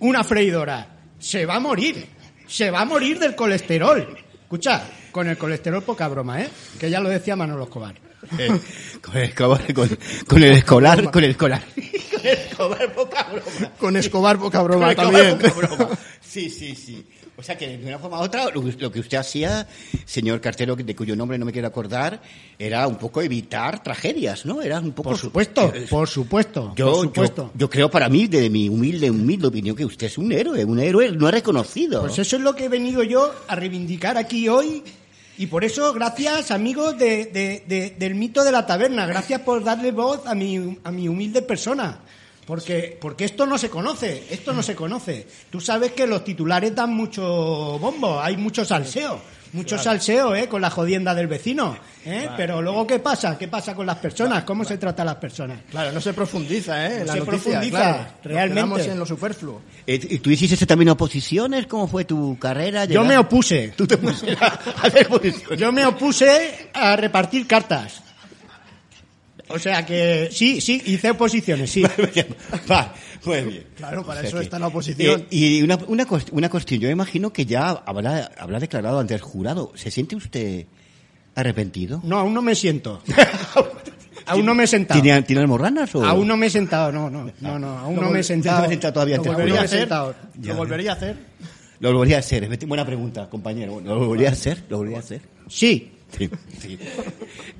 [0.00, 0.88] una freidora?
[1.18, 2.06] Se va a morir,
[2.46, 4.14] se va a morir del colesterol.
[4.42, 6.48] Escucha, con el colesterol poca broma, ¿eh?
[6.80, 7.94] Que ya lo decía Manolo Escobar.
[8.38, 8.48] Eh,
[9.02, 9.98] con, el escobar, con,
[10.28, 11.62] con el escolar, con el escolar.
[11.74, 13.70] con el escobar, poca broma.
[13.78, 15.26] Con Escobar poca broma Con también.
[15.40, 15.98] escobar, poca broma.
[16.20, 17.04] Sí, sí, sí.
[17.36, 19.66] O sea que de una forma u otra, lo, que- lo que usted hacía,
[20.04, 22.20] señor cartero, de cuyo nombre no me quiero acordar,
[22.58, 24.62] era un poco evitar tragedias, ¿no?
[24.62, 25.08] Era un poco...
[25.10, 27.50] Por supuesto, Eh, por supuesto, Yo, por supuesto.
[27.54, 30.64] yo, yo creo para mí, de mi humilde, humilde opinión, que usted es un héroe,
[30.64, 32.02] un héroe no reconocido.
[32.02, 34.84] Pues eso es lo que he venido yo a reivindicar aquí hoy.
[35.42, 39.64] Y por eso, gracias, amigos de, de- de- del mito de la taberna, gracias por
[39.64, 41.98] darle voz a mi, a mi humilde persona.
[42.46, 45.26] Porque, porque esto no se conoce, esto no se conoce.
[45.50, 47.24] Tú sabes que los titulares dan mucho
[47.80, 49.20] bombo, hay mucho salseo,
[49.52, 50.48] mucho salseo, ¿eh?
[50.48, 52.28] Con la jodienda del vecino, ¿eh?
[52.36, 53.36] Pero luego, ¿qué pasa?
[53.36, 54.44] ¿Qué pasa con las personas?
[54.44, 55.58] ¿Cómo se trata a las personas?
[55.70, 57.00] Claro, no se profundiza, ¿eh?
[57.00, 58.08] No la se noticia, profundiza, claro.
[58.24, 58.90] Realmente.
[58.90, 59.60] en lo superfluo.
[59.86, 61.66] Eh, ¿Y tú hiciste también oposiciones?
[61.66, 62.84] ¿Cómo fue tu carrera?
[62.86, 63.74] Yo me opuse.
[63.76, 64.46] Tú te pusiste a
[64.82, 65.58] hacer oposiciones.
[65.58, 68.02] Yo me opuse a repartir cartas.
[69.54, 71.82] O sea que sí, sí, hice oposiciones, sí.
[72.70, 73.66] Va, muy bien.
[73.76, 75.20] Claro, para O sea eso que- está la oposición.
[75.22, 79.20] Eh, y una, una, una cuestión, yo imagino que ya habrá, habrá declarado ante el
[79.20, 79.72] jurado.
[79.74, 80.66] ¿Se siente usted
[81.34, 82.00] arrepentido?
[82.04, 83.02] No, aún no me siento.
[84.26, 85.02] Aún no me he sentado.
[85.02, 86.04] ¿Tiene, ¿Tiene almorranas o...?
[86.04, 88.58] Aún no me he sentado, no, no, no, no, aún Lo no me he sentado.
[88.58, 89.88] no me he sentado todavía Lo volvería a hacer.
[89.88, 91.16] Lo volvería a hacer.
[91.80, 92.44] Lo volvería a hacer.
[92.44, 93.80] es Buena pregunta, compañero.
[93.80, 94.62] ¿Lo volvería a hacer?
[94.68, 95.22] ¿Lo volvería a hacer?
[95.48, 95.90] Sí.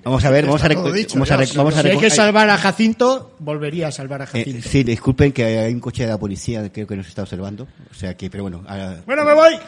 [0.05, 0.69] Vamos a ver, vamos a...
[0.69, 4.25] Dicho, vamos a, vamos a Si hay que salvar a Jacinto, volvería a salvar a
[4.25, 4.69] Eh, Jacinto.
[4.69, 7.67] sí, disculpen que hay un coche de la policía, creo que nos está observando.
[7.91, 9.55] O sea que, pero bueno, ahora- Bueno, me voy.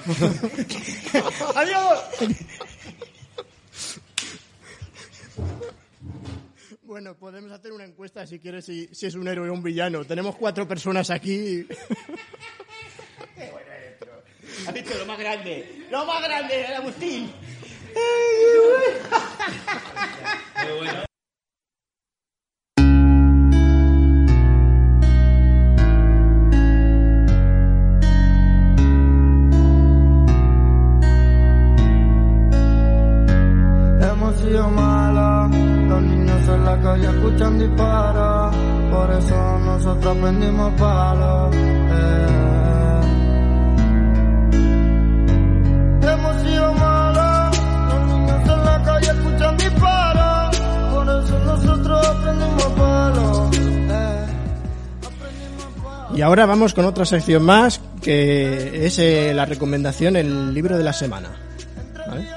[1.57, 1.99] Adiós.
[6.83, 10.05] Bueno, podemos hacer una encuesta si quieres si, si es un héroe o un villano.
[10.05, 11.67] Tenemos cuatro personas aquí.
[14.67, 16.65] Ha dicho lo más grande, lo más grande,
[17.95, 19.15] el
[20.89, 21.05] Agustín.
[34.01, 35.51] Hemos sido malos,
[35.89, 38.57] los niños en la calle escuchan disparos,
[38.91, 41.44] por eso nosotros aprendimos palos.
[56.15, 60.85] Y ahora vamos con otra sección más, que es eh, la recomendación, el libro de
[60.85, 61.31] la semana.
[62.07, 62.29] ¿Vale?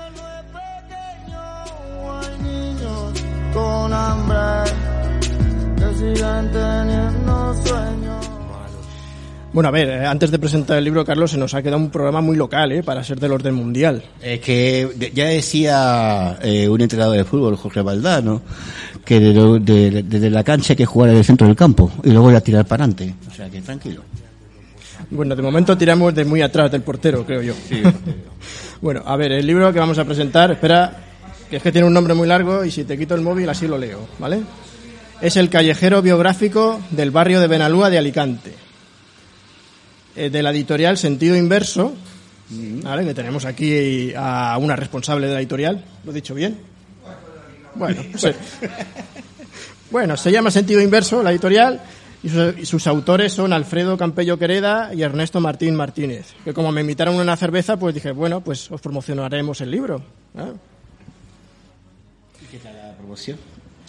[9.57, 11.89] Bueno, a ver, eh, antes de presentar el libro, Carlos, se nos ha quedado un
[11.89, 12.83] programa muy local, ¿eh?
[12.83, 14.03] Para ser del orden mundial.
[14.21, 18.41] Es que ya decía eh, un entrenador de fútbol, Jorge Valdano,
[19.07, 21.89] que de lo- de- desde la cancha hay que jugar en el centro del campo
[22.03, 23.15] y luego ya tirar para adelante.
[23.31, 24.01] O sea que tranquilo.
[25.09, 27.53] Bueno, de momento tiramos de muy atrás del portero, creo yo.
[28.81, 30.91] bueno, a ver, el libro que vamos a presentar, espera,
[31.49, 33.65] que es que tiene un nombre muy largo y si te quito el móvil así
[33.67, 34.41] lo leo, ¿vale?
[35.21, 38.53] Es el callejero biográfico del barrio de Benalúa de Alicante.
[40.17, 41.93] Eh, de la editorial Sentido Inverso,
[42.83, 43.05] ¿vale?
[43.05, 46.57] Que tenemos aquí a una responsable de la editorial, ¿lo he dicho bien?
[47.77, 48.35] Bueno, se-
[49.91, 51.79] bueno, se llama Sentido Inverso, la editorial,
[52.23, 56.33] y sus, y sus autores son Alfredo Campello Quereda y Ernesto Martín Martínez.
[56.43, 60.01] Que como me invitaron a una cerveza, pues dije, bueno, pues os promocionaremos el libro.
[60.37, 60.51] ¿eh?
[62.51, 63.37] ¿Qué tal la promoción?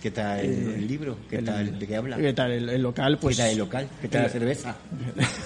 [0.01, 1.17] ¿Qué tal el, el libro?
[1.29, 1.77] ¿Qué tal?
[1.79, 2.17] ¿De qué habla?
[2.19, 3.19] ¿Qué tal el, el local?
[3.19, 3.89] Pues, ¿Qué tal el local?
[4.01, 4.77] ¿Qué tal la cerveza?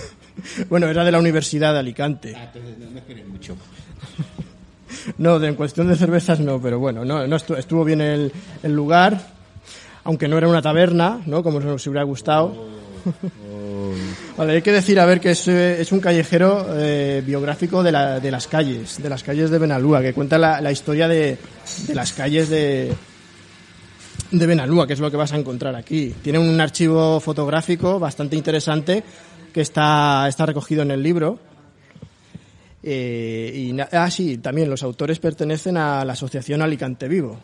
[0.69, 2.35] bueno, era de la Universidad de Alicante.
[2.37, 3.57] Ah, entonces no me esperes mucho.
[5.19, 8.33] No, de, en cuestión de cervezas no, pero bueno, no, no estu- estuvo bien el,
[8.63, 9.21] el lugar,
[10.05, 11.43] aunque no era una taberna, ¿no?
[11.43, 12.55] Como nos hubiera gustado.
[14.37, 17.93] Vale, hay que decir, a ver, que es, eh, es un callejero eh, biográfico de,
[17.93, 21.37] la- de las calles, de las calles de Benalúa, que cuenta la, historia de,
[21.87, 22.93] de las calles de,
[24.31, 26.15] de Benalúa, que es lo que vas a encontrar aquí.
[26.23, 29.03] Tiene un archivo fotográfico bastante interesante
[29.53, 31.39] que está, está recogido en el libro.
[32.83, 37.39] Eh, y ah, sí, también los autores pertenecen a la Asociación Alicante Vivo.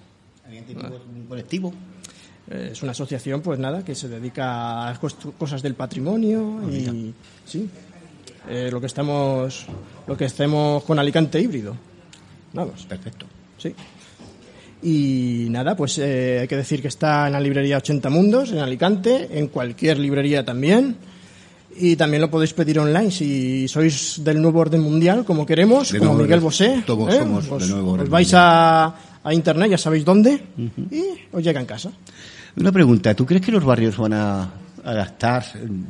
[0.49, 1.73] un colectivo.
[2.51, 7.13] Eh, es una asociación, pues nada, que se dedica a cos- cosas del patrimonio y
[7.45, 7.69] sí,
[8.49, 9.67] eh, lo que estamos,
[10.07, 11.77] lo que estemos con Alicante híbrido.
[12.55, 12.87] Vamos.
[12.87, 13.27] Perfecto.
[13.59, 13.75] Sí.
[14.83, 18.59] Y nada, pues eh, hay que decir que está en la librería 80 Mundos, en
[18.61, 20.97] Alicante, en cualquier librería también.
[21.81, 25.99] Y también lo podéis pedir online si sois del nuevo orden mundial, como queremos, De
[25.99, 26.41] como Miguel.
[26.41, 26.83] Bosé.
[26.87, 27.19] Todos ¿eh?
[27.21, 30.43] somos Os- del nuevo orden os vais a, a internet, ya sabéis dónde,
[30.91, 31.91] y os llega en casa.
[32.57, 34.51] Una pregunta, ¿tú crees que los barrios van a
[34.85, 35.45] adaptar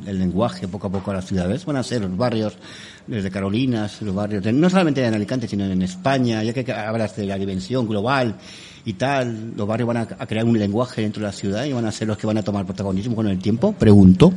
[0.05, 1.65] el lenguaje poco a poco a las ciudades?
[1.65, 2.53] ¿Van a ser los barrios
[3.07, 7.15] desde Carolinas, los barrios, de- no solamente en Alicante, sino en España, ya que hablas
[7.15, 8.35] de la dimensión global
[8.85, 11.73] y tal, los barrios van a, a crear un lenguaje dentro de la ciudad y
[11.73, 13.73] van a ser los que van a tomar protagonismo con el tiempo?
[13.73, 14.31] Pregunto.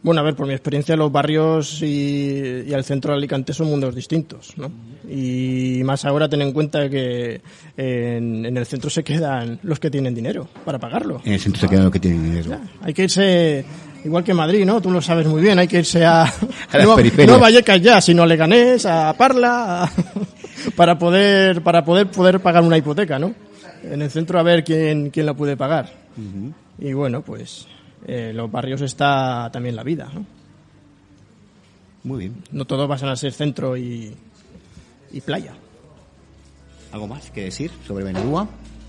[0.00, 3.66] Bueno, a ver, por mi experiencia, los barrios y, y el centro de Alicante son
[3.68, 4.70] mundos distintos, ¿no?
[5.10, 7.40] Y más ahora ten en cuenta que
[7.76, 11.20] en, en el centro se quedan los que tienen dinero para pagarlo.
[11.24, 12.60] En el centro se quedan los que tienen dinero.
[12.80, 13.64] Hay que irse,
[14.04, 14.80] igual que Madrid, ¿no?
[14.80, 16.24] Tú lo sabes muy bien, hay que irse a,
[16.72, 19.90] las no, no Vallecas ya, sino a Leganés, a Parla, a-
[20.76, 23.34] para poder, para poder, poder pagar una hipoteca, ¿no?
[23.82, 25.92] En el centro a ver quién, quién la puede pagar.
[26.78, 27.66] Y bueno, pues
[28.06, 30.24] eh, los barrios está también la vida, ¿no?
[32.04, 32.42] Muy bien.
[32.52, 34.14] No todos van a ser centro y,
[35.12, 35.54] y playa.
[36.92, 38.48] ¿Algo más que decir sobre Benalúa?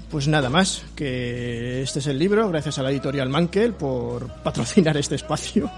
[0.10, 4.98] Pues nada más, que este es el libro, gracias a la editorial Mankel por patrocinar
[4.98, 5.70] este espacio.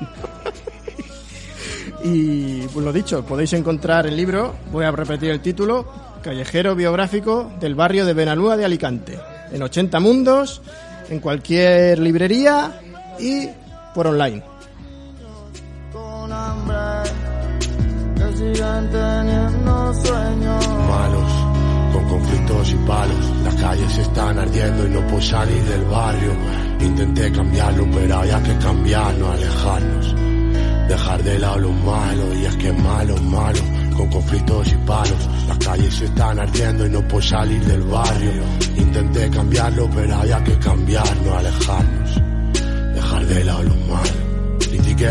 [2.04, 5.86] y pues lo dicho, podéis encontrar el libro, voy a repetir el título,
[6.22, 9.20] Callejero biográfico del barrio de Benalúa de Alicante,
[9.52, 10.62] en 80 mundos,
[11.10, 12.80] en cualquier librería
[13.22, 13.50] y
[13.94, 14.44] por online.
[20.88, 21.32] malos,
[21.94, 23.32] con conflictos y palos.
[23.44, 26.32] Las calles están ardiendo y no puedo salir del barrio.
[26.80, 30.16] Intenté cambiarlo, pero había que cambiarnos, alejarnos.
[30.88, 33.60] Dejar de lado lo malo, y es que malo, malo,
[33.96, 35.30] con conflictos y palos.
[35.48, 38.44] Las calles están ardiendo y no puedo salir del barrio.
[38.76, 42.41] Intenté cambiarlo, pero había que cambiarnos, alejarnos.
[43.28, 43.72] De lado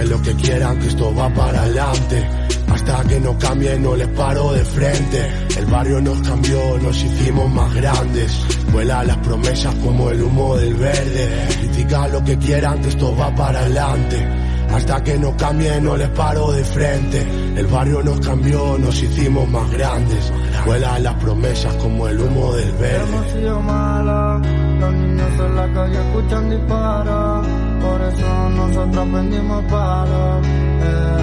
[0.08, 2.28] lo que quieran, que esto va para adelante.
[2.72, 5.32] Hasta que no cambie, no les paro de frente.
[5.58, 8.46] El barrio nos cambió, nos hicimos más grandes.
[8.72, 11.48] Vuelan las promesas como el humo del verde.
[11.60, 14.28] Critican lo que quieran, que esto va para adelante.
[14.72, 17.26] Hasta que no cambie, no les paro de frente.
[17.56, 20.32] El barrio nos cambió, nos hicimos más grandes.
[20.64, 23.08] Vuelan las promesas como el humo del verde.
[23.08, 24.46] Hemos sido malos,
[24.78, 27.46] los niños en la calle escuchan disparos,
[27.80, 30.46] por eso nosotros aprendimos palos.
[30.46, 31.16] Eh.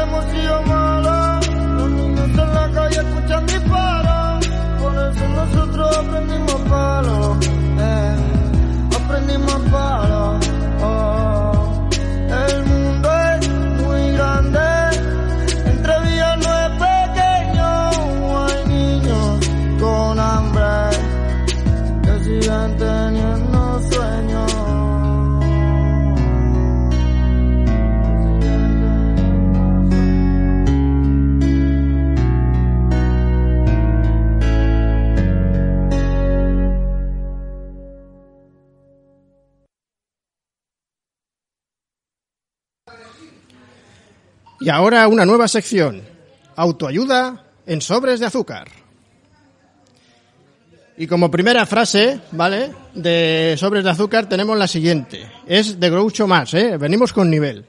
[0.00, 4.48] Hemos sido malos, los niños en la calle escuchan disparos,
[4.80, 7.46] por eso nosotros aprendimos palos.
[7.46, 8.16] Eh.
[9.04, 10.48] Aprendimos palos.
[10.82, 11.88] Oh.
[12.30, 12.77] El
[44.60, 46.02] Y ahora una nueva sección,
[46.56, 48.68] autoayuda en sobres de azúcar.
[50.96, 52.72] Y como primera frase, ¿vale?
[52.92, 55.30] De sobres de azúcar tenemos la siguiente.
[55.46, 56.76] Es de Groucho Marx, ¿eh?
[56.76, 57.64] Venimos con nivel.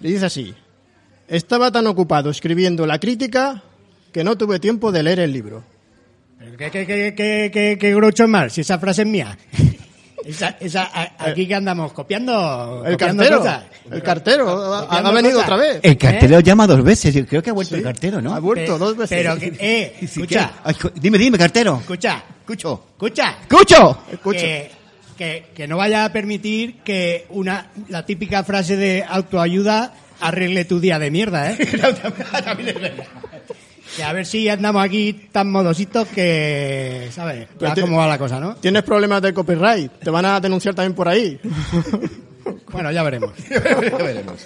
[0.00, 0.52] Le dice así.
[1.28, 3.62] Estaba tan ocupado escribiendo la crítica
[4.10, 5.62] que no tuve tiempo de leer el libro.
[6.58, 8.54] ¿Qué, qué, qué, qué, qué, Groucho Marx?
[8.54, 9.38] Si esa frase es mía.
[10.24, 12.82] Esa, esa, aquí que andamos copiando.
[12.86, 13.62] El copiando cartero, cosas.
[13.90, 15.44] el cartero, ha, venido cosas.
[15.44, 15.80] otra vez.
[15.82, 18.34] El cartero llama dos veces, yo creo que ha vuelto el cartero, ¿no?
[18.34, 19.18] Ha vuelto Pe- dos veces.
[19.18, 20.52] Pero que, eh, escucha,
[20.94, 21.78] dime, dime, cartero.
[21.80, 22.84] escucha, Escucho.
[22.92, 23.36] escucha.
[23.42, 23.98] ¡Escucho!
[24.10, 24.40] Escucha.
[24.40, 24.70] Que,
[25.18, 30.80] que, que no vaya a permitir que una, la típica frase de autoayuda arregle tu
[30.80, 31.58] día de mierda, ¿eh?
[33.96, 37.46] Que a ver si andamos aquí tan modositos que, ¿sabes?
[37.74, 38.56] Ti- cómo va la cosa, ¿no?
[38.56, 41.38] Tienes problemas de copyright, te van a denunciar también por ahí.
[42.70, 43.32] Bueno, ya veremos.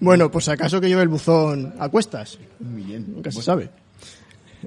[0.00, 2.38] Bueno, pues acaso que lleve el buzón a cuestas.
[2.60, 3.68] Nunca se sabe.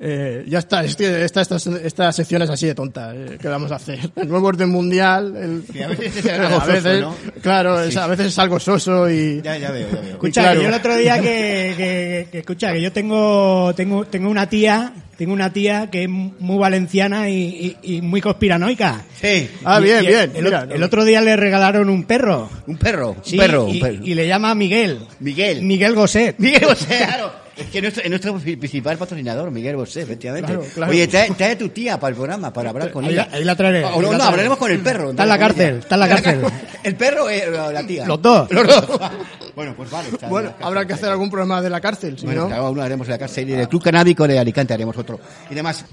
[0.02, 3.14] Eh, ya está, es que esta, esta, esta sección es así de tonta.
[3.16, 4.00] eh, ¿Qué vamos a hacer?
[4.16, 5.36] El nuevo orden mundial.
[5.36, 7.42] El, a veces es algo a veces- soso, ¿no?
[7.42, 9.42] Claro, es- a veces es algo soso y.
[9.44, 10.12] Ya, ya veo, ya veo.
[10.14, 10.60] Escucha, claro.
[10.60, 14.50] que yo el otro día que, que, que- escucha, que yo tengo, tengo, tengo una
[14.50, 19.04] tía, tengo una tía que es muy valenciana y, y- y muy conspiranoica.
[19.22, 19.48] Sí.
[19.64, 20.32] Ah, Y- bien, y bien.
[20.36, 22.50] El, mira, el otro día le regalaron un perro.
[22.66, 24.04] Un perro, Sí, un perro, y, un perro.
[24.06, 25.00] y le llama Miguel.
[25.20, 25.62] Miguel.
[25.62, 26.36] Miguel Goset.
[26.40, 27.43] Miguel Bosé, claro.
[27.56, 30.52] Es que nuestro, es nuestro principal patrocinador, Miguel Bosé, efectivamente.
[30.54, 30.92] Claro, claro.
[30.92, 33.28] Oye, trae, trae a tu tía para el programa, para hablar con Ahí ella.
[33.30, 35.12] la- ahí la traeré, O ahí no, hablaremos con el perro.
[35.12, 36.42] Está en la cárcel, está en la cárcel.
[36.84, 38.06] ¿El perro eh, o la tía?
[38.08, 38.52] Los dos.
[38.52, 39.00] Los dos.
[39.56, 40.10] bueno, pues vale.
[40.30, 40.66] Bueno, cárcel.
[40.68, 42.72] habrá que hacer algún programa de la cárcel, si Bueno, no.
[42.72, 45.20] uno haremos en la cárcel y del Club Canábico de Alicante haremos otro.
[45.50, 45.86] Y demás.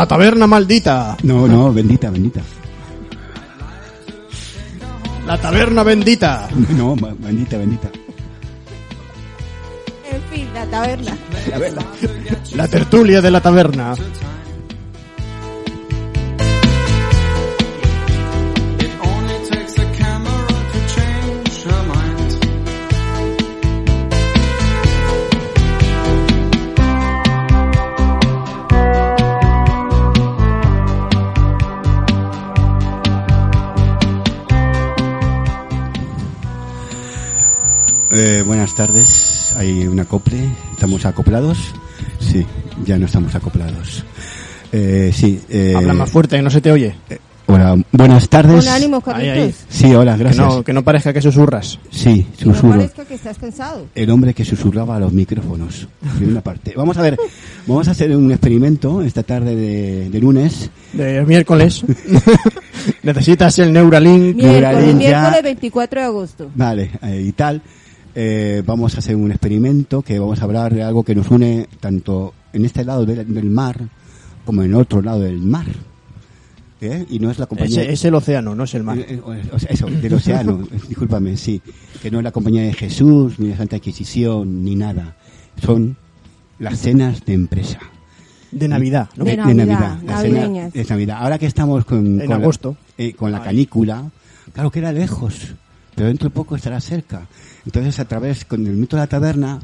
[0.00, 1.14] La taberna maldita.
[1.24, 2.40] No, no, bendita, bendita.
[5.26, 6.48] La taberna bendita.
[6.70, 7.90] No, bendita, bendita.
[10.10, 11.18] En fin, la taberna.
[11.50, 11.84] La verdad.
[12.54, 13.94] La tertulia de la taberna.
[38.22, 39.54] Eh, buenas tardes.
[39.56, 40.36] Hay un acople.
[40.74, 41.56] ¿Estamos acoplados?
[42.18, 42.44] Sí,
[42.84, 44.04] ya no estamos acoplados.
[44.72, 45.40] Eh, sí.
[45.48, 46.94] Eh, Habla más fuerte, que no se te oye.
[47.46, 48.66] Hola, buenas tardes.
[48.66, 49.38] Con ánimo, Ahí, Carlitos.
[49.38, 49.54] ahí.
[49.70, 50.46] Sí, hola, Que gracias.
[50.46, 51.78] no, que no parezca que susurras.
[51.90, 52.72] Sí, Que no susurro.
[52.76, 53.86] parezca que estás cansado.
[53.94, 55.88] El hombre que susurraba a los micrófonos.
[56.18, 56.74] Primera parte.
[56.76, 57.16] Vamos a ver,
[57.66, 60.68] vamos a hacer un experimento esta tarde de, de lunes.
[60.92, 61.82] De miércoles.
[63.02, 64.36] Necesitas el Neuralink.
[64.36, 65.20] Miércoles, Neuralink ya.
[65.20, 66.50] miércoles 24 de agosto.
[66.54, 67.62] Vale, eh, y tal.
[68.14, 71.68] Eh, vamos a hacer un experimento que vamos a hablar de algo que nos une
[71.78, 73.88] tanto en este lado del, del mar
[74.44, 75.66] como en otro lado del mar.
[76.80, 77.04] ¿Eh?
[77.10, 77.82] Y no es la compañía.
[77.82, 78.98] Es el océano, no es el mar.
[78.98, 81.60] Eh, eh, eso, del océano, discúlpame, sí.
[82.00, 85.16] Que no es la compañía de Jesús, ni la Santa Inquisición, ni nada.
[85.62, 85.96] Son
[86.58, 87.78] las cenas de empresa.
[88.50, 89.24] De Navidad, ¿no?
[89.24, 90.72] De Navidad, la cena navideñas.
[90.72, 91.18] de Navidad.
[91.20, 92.76] Ahora que estamos con, En con agosto.
[92.96, 94.10] La, eh, con la canícula,
[94.52, 95.54] claro que era lejos,
[96.00, 97.26] pero dentro de poco estará cerca.
[97.66, 99.58] Entonces, a través, con el mito de la taberna,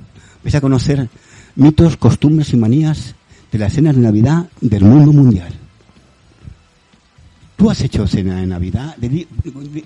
[0.45, 1.09] vais a conocer
[1.55, 3.15] mitos, costumbres y manías
[3.51, 5.55] de las cenas de Navidad del mundo mundial.
[7.57, 8.95] ¿Tú has hecho cena de Navidad?
[8.99, 9.27] ¿De,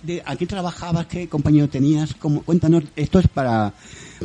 [0.02, 1.06] de- ¿A qué trabajabas?
[1.06, 2.14] ¿Qué compañero tenías?
[2.14, 2.42] ¿Cómo?
[2.42, 3.72] Cuéntanos, esto es para,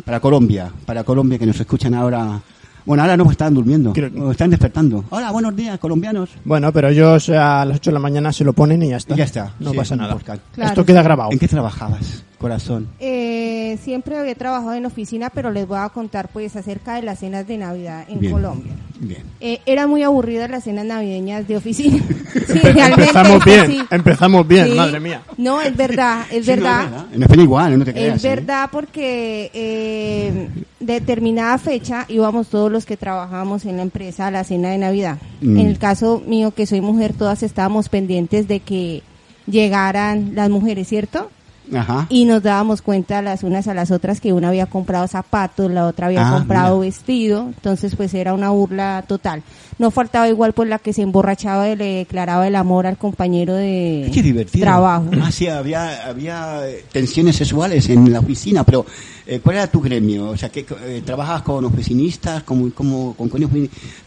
[0.03, 2.41] para Colombia, para Colombia que nos escuchan ahora.
[2.85, 5.03] Bueno, ahora no están durmiendo, o están despertando.
[5.09, 6.29] Hola, buenos días, colombianos.
[6.43, 9.15] Bueno, pero ellos a las 8 de la mañana se lo ponen y ya está.
[9.15, 9.53] Y ya está.
[9.59, 10.15] No Sí, pasa nada.
[10.17, 10.41] Claro.
[10.69, 11.31] Esto queda grabado.
[11.31, 12.87] ¿En qué trabajabas, corazón?
[12.99, 17.19] Eh, siempre había trabajado en oficina, pero les voy a contar pues acerca de las
[17.19, 18.33] cenas de Navidad en Bien.
[18.33, 18.73] Colombia.
[18.99, 19.23] Bien.
[19.41, 22.03] Eh, era muy aburrida las cenas navideñas de oficina.
[22.35, 23.81] Sí, realmente, Empezamos bien, sí.
[23.91, 24.75] empezamos bien, Sí.
[24.75, 25.21] madre mía.
[25.37, 27.05] No, es verdad, es no, verdad.
[27.13, 28.17] En España igual, no te creas.
[28.17, 30.49] Es verdad porque eh,
[30.81, 35.17] determinada fecha íbamos todos los que trabajamos en la empresa a la cena de Navidad.
[35.41, 35.57] Mm.
[35.59, 39.01] En el caso mío, que soy mujer, todas estábamos pendientes de que
[39.47, 41.29] llegaran las mujeres, ¿cierto?
[41.73, 42.05] Ajá.
[42.09, 45.87] Y nos dábamos cuenta las unas a las otras que una había comprado zapatos, la
[45.87, 46.87] otra había Ah, comprado mira.
[46.89, 49.41] vestido, entonces pues era una burla total.
[49.77, 53.53] No faltaba igual pues la que se emborrachaba y le declaraba el amor al compañero
[53.55, 54.63] de Qué divertido.
[54.63, 55.05] trabajo.
[55.21, 58.85] Ah, sí, había, había eh, tensiones sexuales en la oficina, pero
[59.27, 60.29] eh, ¿cuál era tu gremio?
[60.29, 62.43] O sea, ¿qué, eh, ¿trabajas con oficinistas?
[62.43, 63.41] ¿Con, como, con, con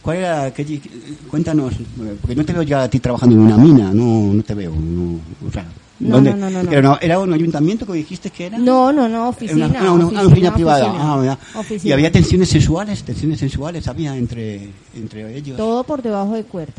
[0.01, 0.51] ¿Cuál era?
[0.53, 0.81] qué-
[1.29, 4.43] cuéntanos, eh, porque no te veo ya a ti trabajando en una mina, no, no
[4.43, 4.71] te veo.
[4.71, 5.65] No, o sea,
[5.99, 6.33] No, ¿dónde?
[6.33, 6.97] no, no, no, no.
[7.01, 8.57] ¿Era un ayuntamiento que dijiste que era?
[8.57, 9.67] No, no, no, oficina.
[9.67, 10.85] Una, una- una oficina, oficina privada.
[10.85, 11.37] oficina.
[11.53, 11.59] Ah.
[11.59, 11.89] Oficina.
[11.89, 15.57] Y había tensiones sexuales, tensiones sensuales había entre, entre ellos.
[15.57, 16.73] Todo por debajo de cuerda.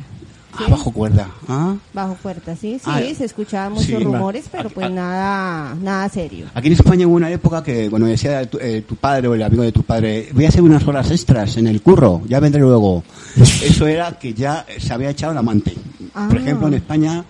[0.52, 1.28] Ah, bajo cuerda.
[1.48, 1.76] Ah.
[1.94, 3.94] Bajo cuerda, sí, sí, Ah, se escuchaban muchos sí.
[3.98, 6.46] rumores, pero pues nada, nada serio.
[6.54, 9.42] Aquí en España hubo una época que, bueno, decía tu, eh, tu padre o el
[9.44, 12.60] amigo de tu padre, voy a hacer unas horas extras en el curro, ya vendré
[12.62, 13.04] luego.
[13.36, 15.72] Eso era que ya se había echado el amante.
[16.16, 16.26] Ah.
[16.28, 17.24] Por ejemplo, en España,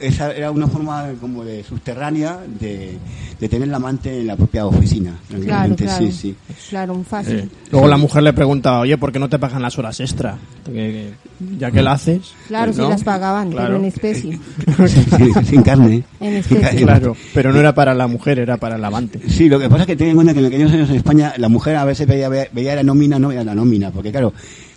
[0.00, 2.96] esa era una forma como de subterránea de,
[3.38, 5.14] de tener el amante en la propia oficina.
[5.44, 5.74] Claro.
[5.98, 6.36] Sí, sí.
[6.70, 7.36] Claro, fácil.
[7.40, 10.38] Eh, Luego la mujer le pregunta, oye, ¿por qué no te pagan las horas extra?
[10.64, 11.10] Que- que-
[11.58, 12.32] ya que la haces.
[12.48, 13.66] Claro, si las pagaban, Claro.
[13.66, 14.38] pero en especie.
[14.86, 16.04] Sí, sin carne.
[16.20, 16.82] En especie.
[16.82, 19.20] Claro, pero no era para la mujer, era para el amante.
[19.28, 21.34] Sí, lo que pasa es que ten en cuenta que en aquellos años en España
[21.36, 24.32] la mujer a veces veía, veía, veía la nómina, no veía la nómina, porque claro,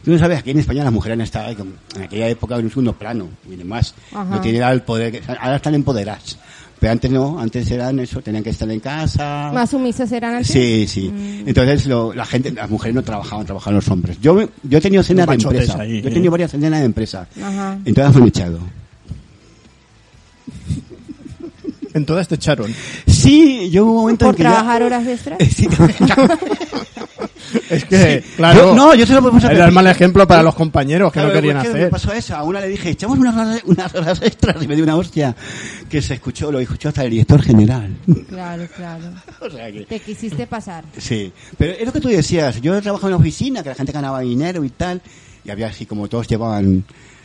[0.10, 2.70] tú no sabes, aquí en España las mujeres han estado en aquella época en un
[2.70, 4.24] segundo plano y demás, Ajá.
[4.26, 6.38] no tienen el poder, ahora están empoderadas,
[6.80, 9.52] pero antes no, antes eran eso, tenían que estar en casa.
[9.54, 10.48] Más sumisas eran antes.
[10.52, 11.12] Sí, sí.
[11.46, 14.18] Entonces lo- la gente, las mujeres no trabajaban, trabajaban los hombres.
[14.22, 15.80] Yo, yo he tenido cenas de empresa.
[15.82, 16.14] ahí, yo he ¿eh?
[16.14, 17.28] tenido varias cenas de empresa.
[17.44, 17.78] Ajá.
[17.86, 18.60] Entonces me han echado.
[21.92, 22.72] En todas te echaron.
[23.08, 25.40] Sí, yo hubo un momento ¿Por en que ya- trabajar horas extras?
[25.56, 25.68] Sí,
[27.70, 28.30] Es que, Sí.
[28.38, 31.12] claro, Yo- no, yo se lo propuse a era el mal ejemplo para los compañeros
[31.12, 31.90] que Claro, no querían pues, ¿qué me hacer.
[31.90, 32.36] pasó eso?
[32.36, 35.36] A una le dije, echamos unas horas, unas horas extras y me dio una hostia
[35.90, 37.96] que se escuchó, lo escuchó hasta el director general.
[38.28, 39.04] Claro, claro.
[39.42, 40.84] O sea que- Te quisiste pasar.
[40.98, 42.60] Sí, pero es lo que tú decías.
[42.62, 45.02] Yo trabajaba en una oficina que la gente ganaba dinero y tal,
[45.44, 46.84] y había así como todos llevaban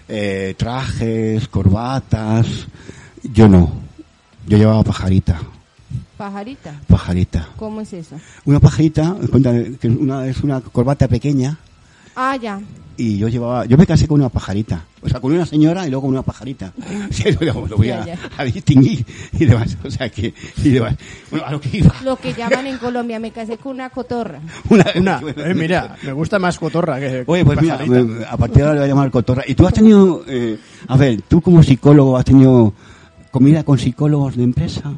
[0.09, 2.47] eh, trajes, corbatas.
[3.23, 3.73] Yo no.
[4.47, 5.41] Yo llevaba pajarita,
[6.29, 6.81] Pajarita.
[6.87, 7.49] pajarita.
[7.57, 8.17] ¿Cómo es eso?
[8.47, 11.59] Una pajarita, cuenta que una, es una corbata pequeña,
[12.17, 12.61] Ah, ya.
[12.97, 15.91] y yo llevaba, yo me casé con una pajarita, o sea, con una señora y
[15.91, 16.73] luego con una pajarita.
[17.11, 18.19] Sí, lo, lo voy a, Ya, ya.
[18.39, 20.95] a distinguir y demás, o sea que, y demás.
[21.31, 21.95] Bueno, a lo que iba.
[22.03, 24.41] Lo que llaman en Colombia, me casé con una cotorra.
[24.71, 28.31] Una, Una, eh, mira, me gusta más cotorra que Oye, pues mira, pajarita.
[28.31, 29.43] a partir de ahora le voy a llamar cotorra.
[29.47, 30.59] ¿Y tú has tenido, eh,
[30.89, 32.73] a ver, tú como psicólogo has tenido
[33.31, 34.93] comida con psicólogos de empresa?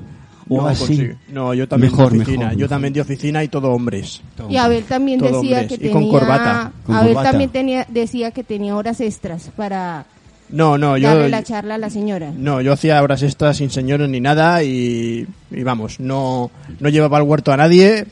[0.48, 0.86] ¿O no, así?
[0.86, 1.14] consigo.
[1.32, 2.38] no, yo también Mejor, de oficina.
[2.38, 2.68] mejor, yo mejor.
[2.68, 4.22] también de oficina y todo hombres.
[4.48, 6.18] Y Abel también Todo decía hombres, que y con tenía...
[6.20, 6.72] corbata.
[6.84, 7.30] Con Abel corbata.
[7.30, 10.04] también tenía, decía que tenía horas extras para
[10.50, 12.30] No, no, yo darle la charla a la señora.
[12.36, 17.16] no, yo hacía horas extras sin señores ni nada y, y vamos, no no llevaba
[17.18, 18.06] al huerto a nadie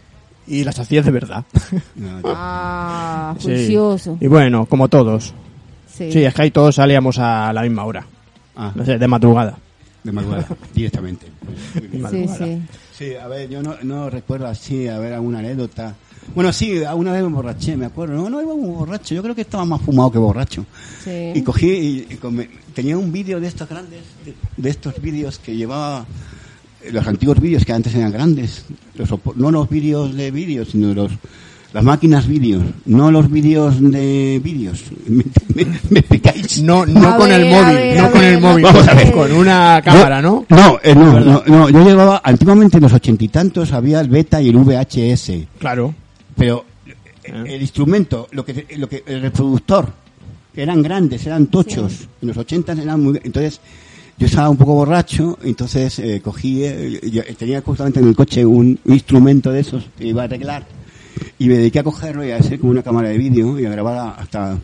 [0.46, 1.44] y las hacía de verdad.
[2.24, 3.46] Ah, Sí.
[3.48, 4.18] juicioso.
[4.20, 5.32] Y bueno, como todos.
[5.86, 6.10] Sí.
[6.12, 8.04] Sí, es que ahí todos salíamos a la misma hora.
[8.56, 8.72] Ah.
[8.74, 9.56] No sé, de madrugada.
[10.04, 11.26] De madrugada, directamente.
[12.10, 12.62] Sí, sí.
[12.96, 15.96] Sí, a ver, yo no, no recuerdo así, a ver, alguna anécdota.
[16.34, 18.14] Bueno, sí, alguna vez me emborraché, me acuerdo.
[18.14, 20.64] No, no iba muy borracho, yo creo que estaba más fumado que borracho.
[21.02, 21.32] Sí.
[21.34, 22.18] Y cogí, y,
[22.74, 26.06] tenía un vídeo de estos grandes, de, de estos vídeos que llevaba,
[26.90, 31.12] los antiguos vídeos que antes eran grandes, los no los vídeos de vídeos, sino los
[31.74, 34.84] las máquinas vídeos, no los vídeos de vídeos.
[35.08, 36.62] ¿Me, me- me explicáis?
[36.62, 38.94] No, no A con ver, el móvil, ver, no con ver, el móvil, Vamos a
[38.94, 39.12] ver.
[39.12, 40.46] con una cámara, ¿no?
[40.48, 44.08] No, eh, no, no, no, yo llevaba, antiguamente en los ochenta y tantos había el
[44.08, 45.32] beta y el VHS.
[45.58, 45.94] Claro.
[46.36, 46.64] Pero
[47.24, 49.92] eh, el instrumento, lo que, lo que, el reproductor,
[50.54, 52.08] que eran grandes, eran tochos.
[52.22, 53.60] En los 80 eran muy, entonces,
[54.16, 58.46] yo estaba un poco borracho, entonces eh, cogí, eh, yo tenía justamente en el coche
[58.46, 60.64] un, un instrumento de esos que iba a arreglar
[61.38, 63.70] y me dediqué a cogerlo y a hacer como una cámara de vídeo y a
[63.70, 64.56] grabar hasta,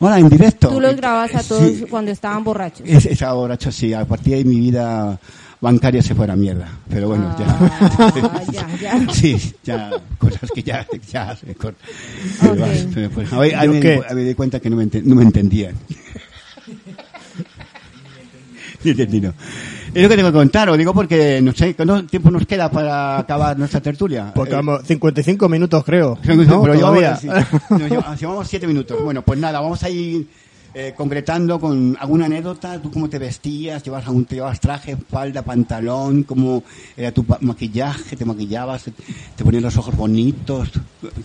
[0.00, 0.68] ahora en directo.
[0.68, 1.48] Tú los grababas a Sí.
[1.48, 2.86] todos cuando estaban borrachos.
[2.88, 5.18] Es, estaba borracho, sí, a partir de ahí mi vida
[5.62, 8.66] bancaria se fue a la mierda, pero bueno, Ah, ya.
[8.80, 9.12] ya, ya.
[9.12, 11.74] Sí, ya, cosas que ya, ya se cor-
[12.42, 12.58] Ok.
[14.08, 15.74] se me di cuenta que no me, ente- no me entendían.
[18.82, 19.34] Ni entendí, no.
[19.92, 22.70] Es lo que tengo que contar, os digo porque no sé, ¿cuánto tiempo nos queda
[22.70, 24.32] para acabar nuestra tertulia?
[24.34, 26.16] Porque Eh, vamos, 55 minutos creo.
[26.22, 26.42] pero ¿no?
[26.44, 27.18] llevamos, Todavía.
[27.70, 29.02] llevamos- llevamos siete minutos.
[29.02, 30.28] Bueno, pues nada, vamos a ir
[30.72, 32.80] eh, concretando con alguna anécdota.
[32.80, 33.82] ¿Tú cómo te vestías?
[33.82, 36.22] ¿Llevas, algún, te llevas traje, falda, pantalón?
[36.22, 36.62] ¿Cómo
[36.96, 38.14] era tu maquillaje?
[38.16, 38.84] ¿Te maquillabas?
[39.34, 40.70] ¿Te ponías los ojos bonitos?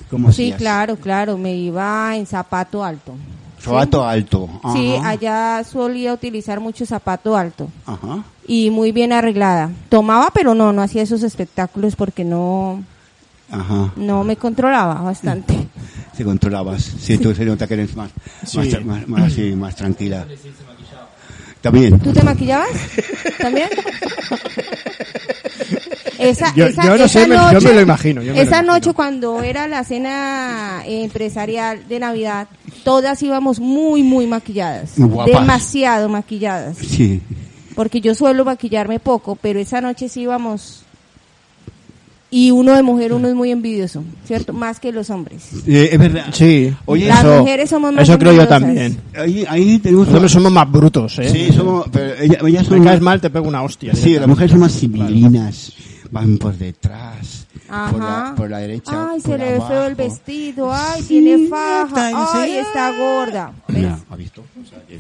[0.10, 0.58] ¿Cómo Sí, hacías?
[0.58, 1.38] claro, claro.
[1.38, 3.14] Me iba en zapato alto.
[3.62, 4.50] Zapato alto.
[4.74, 7.70] Sí, allá solía utilizar mucho zapato alto.
[7.86, 8.24] Ajá.
[8.48, 9.72] Y muy bien arreglada.
[9.90, 12.84] Tomaba, pero no, no hacía esos espectáculos porque no,
[13.50, 13.92] Ajá.
[13.96, 15.56] no me controlaba bastante.
[16.18, 16.82] Te controlabas.
[16.84, 18.10] Sí, tú se nota que eres más,
[18.46, 18.58] Sí.
[18.60, 20.26] más, más, más, sí, más tranquila.
[21.62, 22.00] También.
[22.00, 22.70] ¿Tú te maquillabas?
[23.40, 23.68] ¿También?
[26.20, 28.42] Esa, Yo- esa- yo no sé, esa yo noche, me lo imagino, yo me lo
[28.44, 28.74] esa imagino.
[28.74, 32.48] noche cuando era la cena empresarial de Navidad,
[32.86, 34.94] todas íbamos muy, muy maquilladas.
[34.98, 35.34] Guapas.
[35.40, 36.78] Demasiado maquilladas.
[36.78, 37.22] Sí.
[37.76, 40.82] Porque yo suelo maquillarme poco, pero esa noche sí íbamos...
[42.32, 44.52] Y uno de mujer, uno es muy envidioso, ¿cierto?
[44.52, 45.44] Más que los hombres.
[45.68, 46.26] Eh, es verdad.
[46.34, 46.74] Sí.
[46.86, 48.98] Oye, Las eso, mujeres somos más Eso creo yo también.
[49.16, 50.08] Ahí, ahí tenemos...
[50.08, 51.30] Nosotros somos más brutos, ¿eh?
[51.30, 51.86] Sí, somos...
[51.94, 52.84] Pero ella- ellas Me son...
[52.86, 53.94] caes mal, te pego una hostia.
[53.96, 55.72] Sí, las mujeres son más civilinas,
[56.12, 57.46] van por detrás,
[57.92, 59.12] por la, por la derecha.
[59.12, 60.74] Ay, por se le ve feo el vestido.
[60.74, 62.12] Ay, Sí, tiene faja.
[62.12, 62.28] no.
[62.34, 63.54] Ay, está gorda.
[63.70, 63.82] ¿Ves?
[63.84, 64.42] Ya, ¿ha visto?
[64.62, 65.00] O sea que-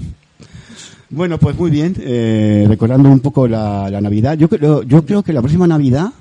[1.10, 4.38] Bueno, pues muy bien, eh, recordando un poco la, la Navidad.
[4.38, 6.12] Yo creo, yo creo que la próxima Navidad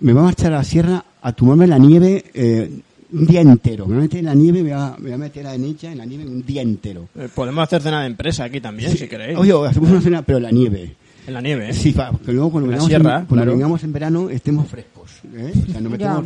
[0.00, 2.70] me voy a marchar a la sierra a tomarme la nieve eh,
[3.12, 3.86] un día entero.
[3.86, 5.64] Me voy a meter en la nieve, me voy a, me voy a meter en
[5.64, 7.08] ella, en la nieve, un día entero.
[7.16, 9.38] Eh, Podemos hacer cena de empresa aquí también, si queréis.
[9.38, 10.96] Oye, hacemos una cena, pero en la nieve.
[11.26, 11.72] En la nieve, ¿eh?
[11.72, 13.52] Sí, para que luego cuando, vengamos, sierra, en, cuando claro.
[13.52, 15.10] vengamos en verano estemos frescos.
[15.34, 15.52] ¿eh?
[15.68, 16.24] O sea, nos metemos,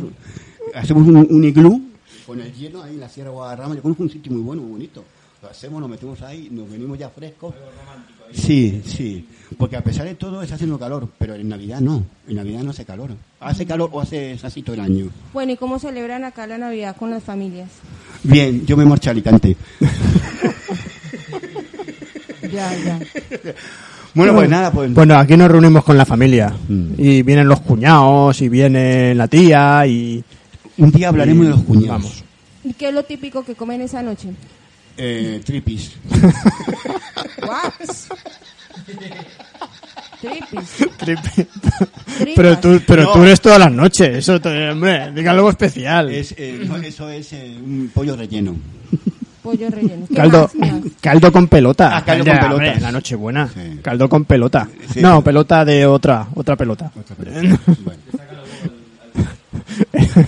[0.75, 1.81] hacemos un, un iglú
[2.25, 3.75] con el hielo ahí en la Sierra de Guadarrama.
[3.75, 5.03] Yo conozco un sitio muy bueno, muy bonito.
[5.41, 7.55] Lo hacemos, nos metemos ahí, nos venimos ya frescos.
[8.31, 9.27] Sí, sí.
[9.57, 12.03] Porque a pesar de todo está haciendo calor, pero en Navidad no.
[12.27, 13.09] En Navidad no hace calor.
[13.39, 15.09] Hace calor o hace así todo el año.
[15.33, 17.69] Bueno, ¿y cómo celebran acá la Navidad con las familias?
[18.23, 19.55] Bien, yo me marcho a Alicante.
[22.51, 22.99] Ya, ya.
[24.13, 24.93] Bueno, pues nada, pues...
[24.93, 26.53] Bueno, aquí nos reunimos con la familia.
[26.67, 26.93] Mm.
[26.97, 30.21] Y vienen los cuñados, y viene la tía, y...
[30.77, 31.87] Un día hablaremos y- de los cuñados.
[32.03, 32.23] Vamos.
[32.65, 34.29] ¿Y qué es lo típico que comen esa noche?
[35.03, 35.93] Eh, tripis.
[37.41, 37.73] What?
[40.21, 40.77] Tripis.
[40.99, 41.47] Tripi-
[42.35, 43.13] pero tú, pero No.
[43.13, 44.15] tú eres todas las noches.
[44.17, 46.11] Eso, te- hombre, diga algo especial.
[46.11, 48.55] Es, eh, no, eso es eh, un pollo relleno.
[49.41, 50.05] Pollo relleno.
[50.07, 50.51] ¿Qué Caldo, más?
[50.51, 50.81] ¿Qué más?
[51.01, 51.97] caldo con pelota.
[51.97, 52.81] Ah, caldo Ya, con hombre, pelotas.
[52.83, 53.47] la noche buena.
[53.47, 53.79] Sí.
[53.81, 54.69] Caldo con pelota.
[54.93, 55.01] Sí.
[55.01, 56.91] No, pelota de otra, otra pelota.
[57.83, 57.97] Bueno.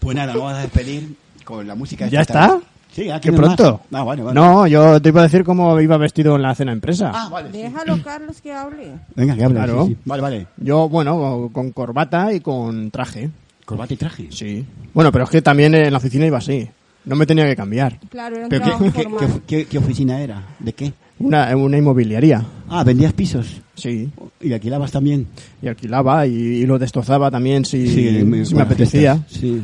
[0.00, 1.14] Pues nada, nos vamos a despedir
[1.44, 2.06] con la música.
[2.08, 2.44] ¿Ya esta.
[2.44, 2.60] está?
[2.98, 3.80] Sí, aquí ¿Qué pronto?
[3.92, 4.34] Ah, vale, vale.
[4.34, 7.12] No, yo te iba a decir cómo iba vestido en la cena empresa.
[7.14, 7.50] Ah, vale.
[7.52, 7.58] sí.
[7.58, 8.92] Déjalo, Carlos, que hable.
[9.14, 9.54] Venga, que hable.
[9.56, 9.84] Claro.
[9.86, 9.96] sí, sí.
[10.04, 10.46] Vale, vale.
[10.56, 13.30] Yo, bueno, con- corbata y con traje.
[13.64, 14.28] Corbata y traje.
[14.30, 14.64] Sí.
[14.94, 16.68] Bueno, pero es que también en la oficina iba así.
[17.04, 17.98] No me tenía que cambiar.
[18.10, 19.20] Claro, era un ¿Pero qué, qué, formal.
[19.20, 20.42] qué- qué- qué oficina era?
[20.58, 20.92] ¿De qué?
[21.20, 22.44] Una, una inmobiliaria.
[22.68, 23.60] Ah, vendías pisos.
[23.74, 24.08] Sí.
[24.40, 25.26] Y alquilabas también.
[25.62, 28.24] Y alquilaba y, y lo destrozaba también si, si
[28.54, 29.14] me apetecía.
[29.16, 29.40] fiestas.
[29.40, 29.62] Sí.